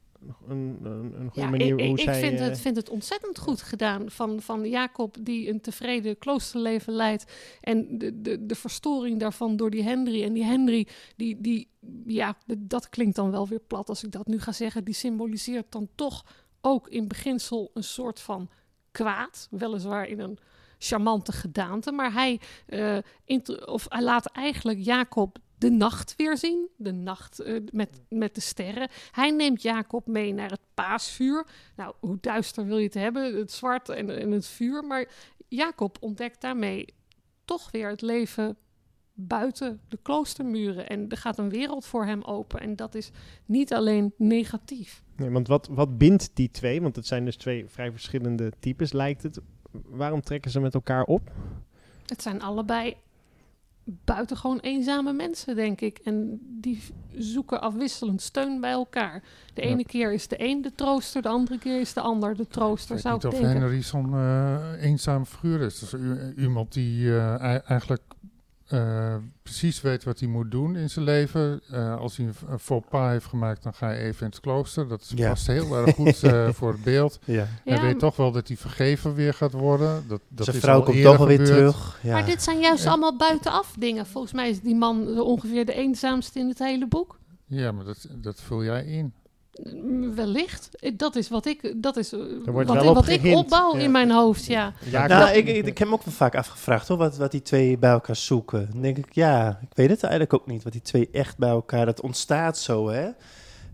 [0.49, 2.21] een, een, een goede Ja, manier ik, ik, hoe ik zij...
[2.21, 6.93] vind, eh, het, vind het ontzettend goed gedaan van, van Jacob, die een tevreden kloosterleven
[6.93, 7.33] leidt.
[7.61, 10.23] En de, de, de verstoring daarvan door die Henry.
[10.25, 11.69] En die Henry, die, die,
[12.07, 14.85] ja, dat klinkt dan wel weer plat als ik dat nu ga zeggen.
[14.85, 16.25] Die symboliseert dan toch
[16.67, 18.51] ook in beginsel een soort van
[18.91, 19.49] kwaad.
[19.51, 20.39] Weliswaar in een
[20.79, 21.93] charmante gedaante.
[21.93, 22.99] Maar hij, eh,
[23.65, 26.69] of hij laat eigenlijk Jacob de nacht weer zien.
[26.77, 28.89] De nacht eh, met, met de sterren.
[29.11, 31.47] Hij neemt Jacob mee naar het paasvuur.
[31.77, 33.37] Nou, hoe duister wil je het hebben?
[33.37, 34.85] Het zwart en, en het vuur.
[34.85, 35.09] Maar
[35.49, 36.95] Jacob ontdekt daarmee
[37.45, 38.57] toch weer het leven
[39.19, 40.89] buiten de kloostermuren.
[40.89, 42.61] En er gaat een wereld voor hem open.
[42.61, 43.11] En dat is
[43.47, 45.03] niet alleen negatief.
[45.17, 46.83] Nee, want wat, wat bindt die twee?
[46.83, 49.41] Want het zijn dus twee vrij verschillende types, lijkt het.
[49.85, 51.31] Waarom trekken ze met elkaar op?
[52.07, 52.97] Het zijn allebei
[54.05, 55.99] buitengewoon eenzame mensen, denk ik.
[55.99, 56.83] En die
[57.15, 59.23] zoeken afwisselend steun bij elkaar.
[59.55, 59.69] De Ja.
[59.69, 62.97] ene keer is de een de trooster, de andere keer is de ander de trooster,
[62.97, 63.63] Ik zou weet ik niet of denken.
[63.69, 65.79] Henry zo'n eh eenzame figuur is.
[65.79, 65.95] Dus
[66.37, 68.03] iemand die eh, ei- eigenlijk
[68.69, 71.61] eh, precies weet wat hij moet doen in zijn leven.
[71.71, 74.41] Eh, als hij een, een faux pas heeft gemaakt, dan ga je even in het
[74.41, 74.89] klooster.
[74.89, 75.29] Dat is Ja.
[75.29, 77.19] past heel erg goed eh, voor het beeld.
[77.25, 77.35] ja.
[77.35, 80.05] Ja, hij weet toch wel dat hij vergeven weer gaat worden.
[80.09, 81.99] Dat, dat Zijn is vrouw al komt toch wel weer terug.
[82.03, 82.13] Ja.
[82.13, 82.91] Maar dit zijn juist Ja.
[82.91, 84.07] allemaal buitenaf dingen.
[84.07, 87.19] Volgens mij is die man ongeveer de eenzaamste in het hele boek.
[87.47, 89.13] Ja, maar dat, dat vul jij in.
[90.15, 90.69] Wellicht.
[90.97, 93.83] Dat is wat ik, dat is, eh, wat, wat ik opbouw ja.
[93.83, 94.73] in mijn hoofd, ja.
[94.91, 97.79] Nou, ik, ik, ik heb me ook wel vaak afgevraagd hoor, wat, wat die twee
[97.79, 98.69] bij elkaar zoeken.
[98.73, 100.63] Dan denk ik, ja, ik weet het eigenlijk ook niet.
[100.63, 103.09] Wat die twee echt bij elkaar, dat ontstaat zo, hè.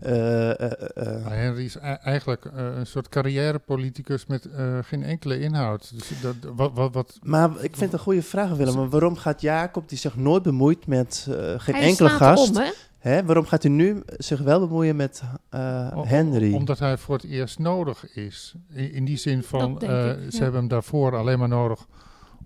[0.03, 5.91] Eh, eh, eh, Henry is eigenlijk eh, een soort carrièrepoliticus met eh, geen enkele inhoud.
[5.93, 8.75] Dus dat, wat, wat, wat, maar ik vind het een goede vraag, Willem.
[8.75, 12.63] Maar waarom gaat Jacob, die zich nooit bemoeit met geen Hij enkele gast, om,
[13.03, 13.25] hè?
[13.25, 16.53] waarom gaat hij nu zich wel bemoeien met eh, Henry?
[16.53, 18.53] Omdat hij voor het eerst nodig is.
[18.73, 20.43] In, in die zin van, eh, ik, ze ja.
[20.43, 21.87] hebben hem daarvoor alleen maar nodig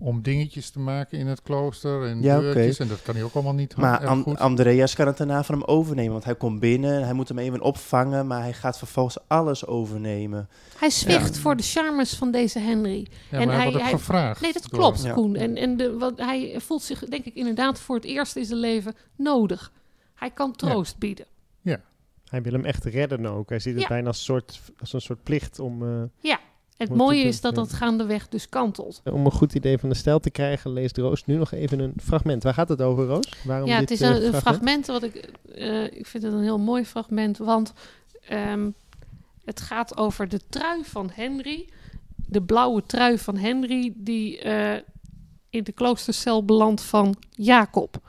[0.00, 2.78] om dingetjes te maken in het klooster en Ja, deurtjes.
[2.78, 4.38] En dat kan hij ook allemaal niet Maar goed.
[4.38, 6.12] Andreas kan het daarna van hem overnemen.
[6.12, 10.48] Want hij komt binnen, hij moet hem even opvangen, maar hij gaat vervolgens alles overnemen.
[10.78, 13.06] Hij zwicht voor de charmes van deze Henry.
[13.30, 14.40] ja, en maar hij, hij- wordt hij- gevraagd.
[14.40, 15.12] Nee, dat klopt, Ja.
[15.12, 15.36] Koen.
[15.36, 18.60] En, en de, wat, hij voelt zich, denk ik, inderdaad voor het eerst in zijn
[18.60, 19.72] leven nodig.
[20.18, 21.26] Hij kan troost bieden.
[22.28, 23.48] Hij wil hem echt redden ook.
[23.48, 23.88] Hij ziet het Ja.
[23.88, 26.02] bijna als, soort, als een soort plicht om, eh,
[26.76, 29.00] Het Wat mooie is dat het, dat gaandeweg dus kantelt.
[29.04, 30.72] om een goed idee van de stijl te krijgen.
[30.72, 32.42] Leest Roos nu nog even een fragment.
[32.42, 33.28] Waar gaat het over, Roos?
[33.44, 35.30] Waarom Ja, dit, het is eh, een, een fragment wat ik...
[35.54, 37.72] eh, ik vind het een heel mooi fragment, want
[38.28, 38.70] ehm,
[39.44, 41.68] het gaat over de trui van Henry.
[42.16, 44.80] De blauwe trui van Henry die eh,
[45.50, 48.00] in de kloostercel belandt van Jacob.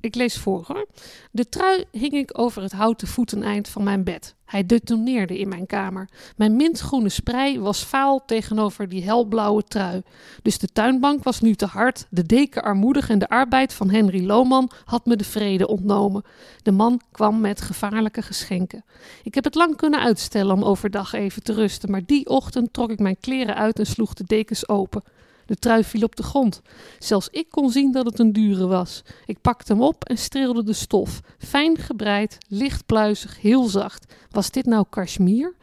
[0.00, 0.86] Ik lees voor hoor.
[1.30, 4.34] De trui hing ik over het houten voeteneind van mijn bed.
[4.44, 6.08] Hij detoneerde in mijn kamer.
[6.36, 10.02] Mijn mintgroene sprei was vaal tegenover die helblauwe trui.
[10.42, 14.26] Dus de tuinbank was nu te hard, de deken armoedig en de arbeid van Henry
[14.26, 16.22] Lohman had me de vrede ontnomen.
[16.62, 18.84] De man kwam met gevaarlijke geschenken.
[19.22, 22.90] Ik heb het lang kunnen uitstellen om overdag even te rusten, maar die ochtend trok
[22.90, 25.02] ik mijn kleren uit en sloeg de dekens open.
[25.48, 26.62] De trui viel op de grond.
[26.98, 29.02] Zelfs ik kon zien dat het een dure was.
[29.26, 31.20] Ik pakte hem op en streelde de stof.
[31.38, 34.14] Fijn gebreid, licht pluizig, heel zacht.
[34.30, 35.54] Was dit nou cashmere?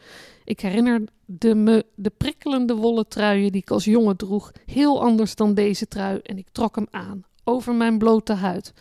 [0.44, 5.54] Ik herinnerde me de prikkelende wollen truien die ik als jongen droeg, heel anders dan
[5.54, 8.72] deze trui, en ik trok hem aan, over mijn blote huid.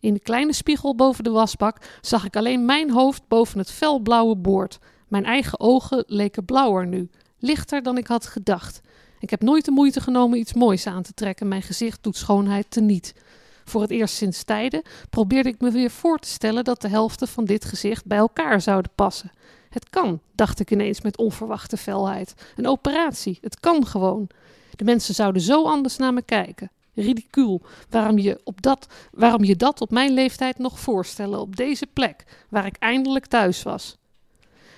[0.00, 4.36] In de kleine spiegel boven de wasbak zag ik alleen mijn hoofd boven het felblauwe
[4.36, 4.78] boord.
[5.08, 8.80] Mijn eigen ogen leken blauwer nu, lichter dan ik had gedacht.
[9.24, 11.48] Ik heb nooit de moeite genomen iets moois aan te trekken.
[11.48, 13.14] Mijn gezicht doet schoonheid teniet.
[13.64, 17.28] Voor het eerst sinds tijden probeerde ik me weer voor te stellen dat de helften
[17.28, 19.30] van dit gezicht bij elkaar zouden passen.
[19.70, 22.34] Het kan, dacht ik ineens met onverwachte felheid.
[22.56, 24.28] Een operatie, het kan gewoon.
[24.76, 26.70] De mensen zouden zo anders naar me kijken.
[26.94, 27.60] Ridicuul,
[27.90, 32.24] waarom je, op dat, waarom je dat op mijn leeftijd nog voorstellen, op deze plek,
[32.48, 33.96] waar ik eindelijk thuis was.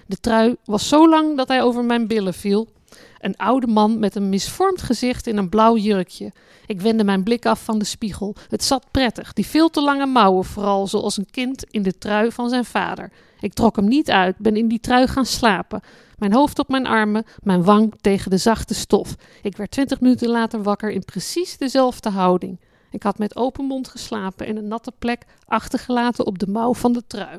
[0.07, 2.75] De trui was zo lang dat hij over mijn billen viel.
[3.19, 6.33] Een oude man met een misvormd gezicht in een blauw jurkje.
[6.67, 8.35] Ik wendde mijn blik af van de spiegel.
[8.49, 12.33] Het zat prettig, die veel te lange mouwen vooral, zoals een kind in de trui
[12.33, 13.13] van zijn vader.
[13.41, 15.81] Ik trok hem niet uit, ben in die trui gaan slapen.
[16.19, 19.15] Mijn hoofd op mijn armen, mijn wang tegen de zachte stof.
[19.43, 22.61] Ik werd twintig minuten later wakker in precies dezelfde houding.
[22.91, 26.93] Ik had met open mond geslapen en een natte plek achtergelaten op de mouw van
[26.93, 27.39] de trui.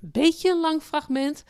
[0.00, 1.44] Een beetje een lang fragment,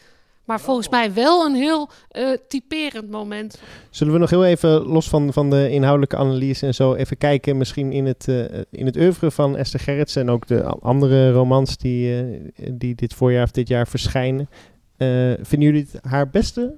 [0.47, 3.61] maar volgens mij wel een heel eh, typerend moment.
[3.91, 7.57] Zullen we nog heel even, los van, van de inhoudelijke analyse en zo, even kijken
[7.57, 11.77] misschien in het, eh, in het oeuvre van Esther Gerrits en ook de andere romans
[11.77, 14.49] die, eh, die dit voorjaar of dit jaar verschijnen.
[14.97, 16.75] Eh, vinden jullie het haar beste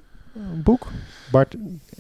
[0.65, 0.87] boek?
[1.31, 1.57] Bart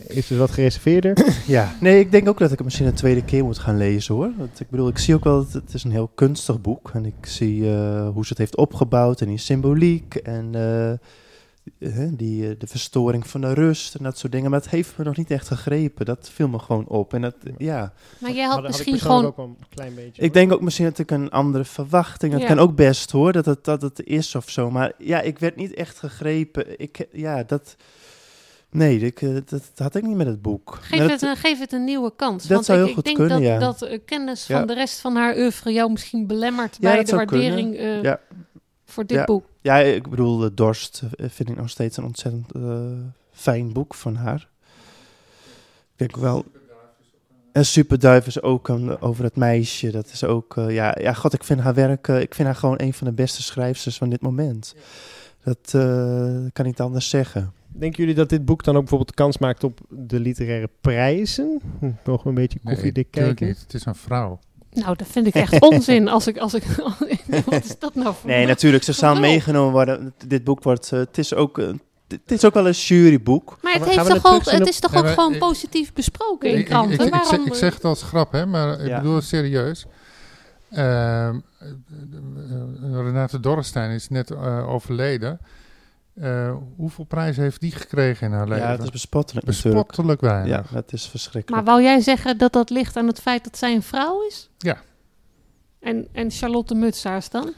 [0.06, 1.16] is dus wat gereserveerder.
[1.46, 4.14] Ja, nee, ik denk ook dat ik het misschien een tweede keer moet gaan lezen
[4.14, 4.32] hoor.
[4.36, 6.90] Want ik bedoel, ik zie ook wel dat het is een heel kunstig boek.
[6.94, 10.54] En ik zie eh, hoe ze het heeft opgebouwd en die symboliek en
[12.10, 14.50] die, eh, de verstoring van de rust en dat soort dingen.
[14.50, 16.06] Maar het heeft me nog niet echt gegrepen.
[16.06, 17.14] Dat viel me gewoon op.
[17.14, 19.94] En dat, ja, Maar jij had Had- had ik misschien gewoon ook wel een klein
[19.94, 20.22] beetje.
[20.22, 22.32] ik denk ook misschien dat ik een andere verwachting.
[22.32, 22.46] Dat Ja.
[22.46, 24.70] kan ook best hoor, dat het, dat het is of zo.
[24.70, 26.78] Maar ja, ik werd niet echt gegrepen.
[26.80, 27.76] Ik, ja, dat.
[28.70, 30.78] Nee, ik, eh, dat, dat had ik niet met het boek.
[30.80, 32.42] Geef, het, een, geef het een nieuwe kans.
[32.42, 33.58] Dat Want zou ik, heel ik goed denk kunnen, dat, ja.
[33.58, 34.58] dat eh, kennis Ja.
[34.58, 37.46] van de rest van haar oeuvre jou misschien belemmert Ja, bij dat de zou kunnen.
[37.48, 38.20] waardering eh, Ja.
[38.98, 39.24] Voor dit Ja.
[39.24, 39.44] boek.
[39.60, 42.80] Ja, ik bedoel, Dorst eh, vind ik nog steeds een ontzettend eh,
[43.32, 44.48] fijn boek van haar.
[45.92, 46.44] Ik denk wel.
[47.52, 49.90] En Superduif is ook een, over het meisje.
[49.90, 52.80] Dat is ook, eh, ja, ja, god, ik vind haar werk, ik vind haar gewoon
[52.80, 54.74] een van de beste schrijfsters van dit moment.
[55.42, 55.80] Dat eh,
[56.24, 57.52] kan ik niet anders zeggen.
[57.66, 61.60] Denken jullie dat dit boek dan ook bijvoorbeeld kans maakt op de literaire prijzen?
[61.78, 63.46] Hm, Nog een beetje koffiedik kijken.
[63.46, 63.60] niet.
[63.60, 64.38] Het is een vrouw.
[64.84, 66.08] Nou, dat vind ik echt onzin.
[66.08, 66.64] Als ik, als ik,
[67.46, 69.20] wat is dat nou voor Nee, natuurlijk, ze Gelul.
[69.20, 70.14] meegenomen worden.
[70.26, 71.66] Dit boek wordt, eh, het is ook, eh,
[72.08, 73.58] het is ook wel een juryboek.
[73.62, 77.06] Maar het, heeft toch ook, het is toch ook gewoon ik- positief besproken in kranten?
[77.06, 78.96] ik, ik, zeg, ik eh, zeg het als grap, hè, maar ik Ja.
[79.00, 79.86] bedoel het serieus.
[80.70, 80.84] Ehm,
[81.58, 85.38] eh, eh, Renate Dorrestein is net eh, overleden.
[86.20, 88.64] Eh, hoeveel prijzen heeft die gekregen in haar leven?
[88.64, 89.74] Ja, het is bespottelijk natuurlijk.
[89.74, 90.70] Bespottelijk weinig.
[90.70, 91.66] Ja, het is Maar verschrikkelijk.
[91.66, 94.50] wou jij zeggen dat dat ligt aan het feit dat zij een vrouw is?
[94.58, 94.76] Ja.
[95.80, 97.52] En, en Charlotte Mutsaars dan?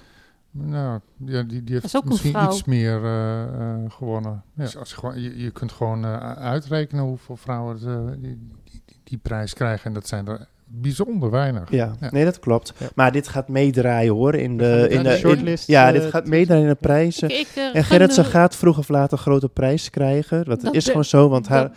[0.51, 2.51] Nou, ja, die, die is heeft misschien vrouw.
[2.51, 4.43] iets meer eh, eh, gewonnen.
[4.55, 7.79] Dus als je, gewoon, je, je kunt gewoon eh, uitrekenen hoeveel vrouwen
[8.23, 9.87] die, die, die prijs krijgen.
[9.87, 11.71] En dat zijn er bijzonder weinig.
[11.71, 12.09] Ja, Ja.
[12.11, 12.73] nee, dat klopt.
[12.79, 12.87] Ja.
[12.95, 14.35] Maar dit gaat meedraaien hoor.
[14.35, 17.29] In de, in de, in- shortlist, ja, eh, dit gaat meedraaien in de prijzen.
[17.31, 20.45] Ik, ik, eh, En Gerritsen de- gaat vroeg of later een grote prijs krijgen.
[20.45, 21.71] Dat, Dat is gewoon zo, want haar,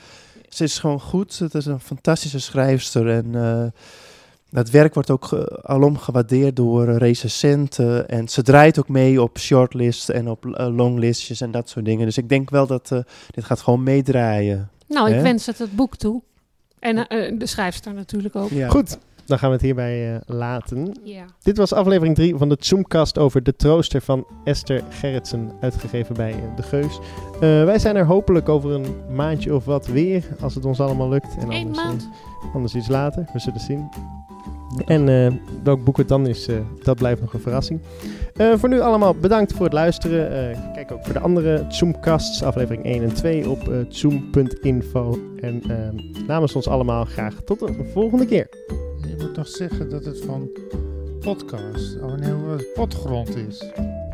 [0.50, 1.40] ze is gewoon goed.
[1.40, 3.10] Het is een fantastische schrijfster.
[3.10, 3.64] En eh,
[4.50, 8.10] dat werk wordt ook alom gewaardeerd door recensenten.
[8.10, 10.44] En ze draait ook mee op shortlists en op
[10.76, 12.06] longlistjes en dat soort dingen.
[12.06, 13.00] Dus ik denk wel dat eh,
[13.32, 14.70] dit gaat gewoon meedraaien.
[14.88, 16.22] Nou, ik wens het het boek toe.
[16.84, 18.50] En eh, eh, de schrijfster natuurlijk ook.
[18.50, 18.70] Ja.
[18.70, 20.98] Goed, dan gaan we het hierbij eh, laten.
[21.04, 21.26] Ja.
[21.44, 26.36] Dit was aflevering 3 van de Zoomcast over de trooster van Esther Gerritsen, uitgegeven bij
[26.56, 27.00] De Geus.
[27.34, 31.10] Eh, wij zijn er hopelijk over een maandje of wat weer, als het ons allemaal
[31.10, 31.36] lukt.
[31.40, 32.10] En Eén anders, maand.
[32.54, 33.90] anders iets later, we zullen zien.
[34.86, 37.80] En eh, welk boek het dan is, eh, dat blijft nog een verrassing.
[38.36, 40.58] Eh, voor nu allemaal bedankt voor het luisteren.
[40.74, 45.20] Kijk ook voor de andere Zoomcasts, aflevering 1 en 2 op zoom.info.
[45.44, 48.48] En eh, namens ons allemaal graag tot de volgende keer.
[49.08, 50.50] Je moet nog zeggen dat het van
[51.20, 52.74] podcast, oh nee, het?
[52.74, 53.64] potgrond is.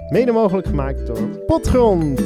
[0.09, 2.21] Mede mogelijk gemaakt door Potgrond.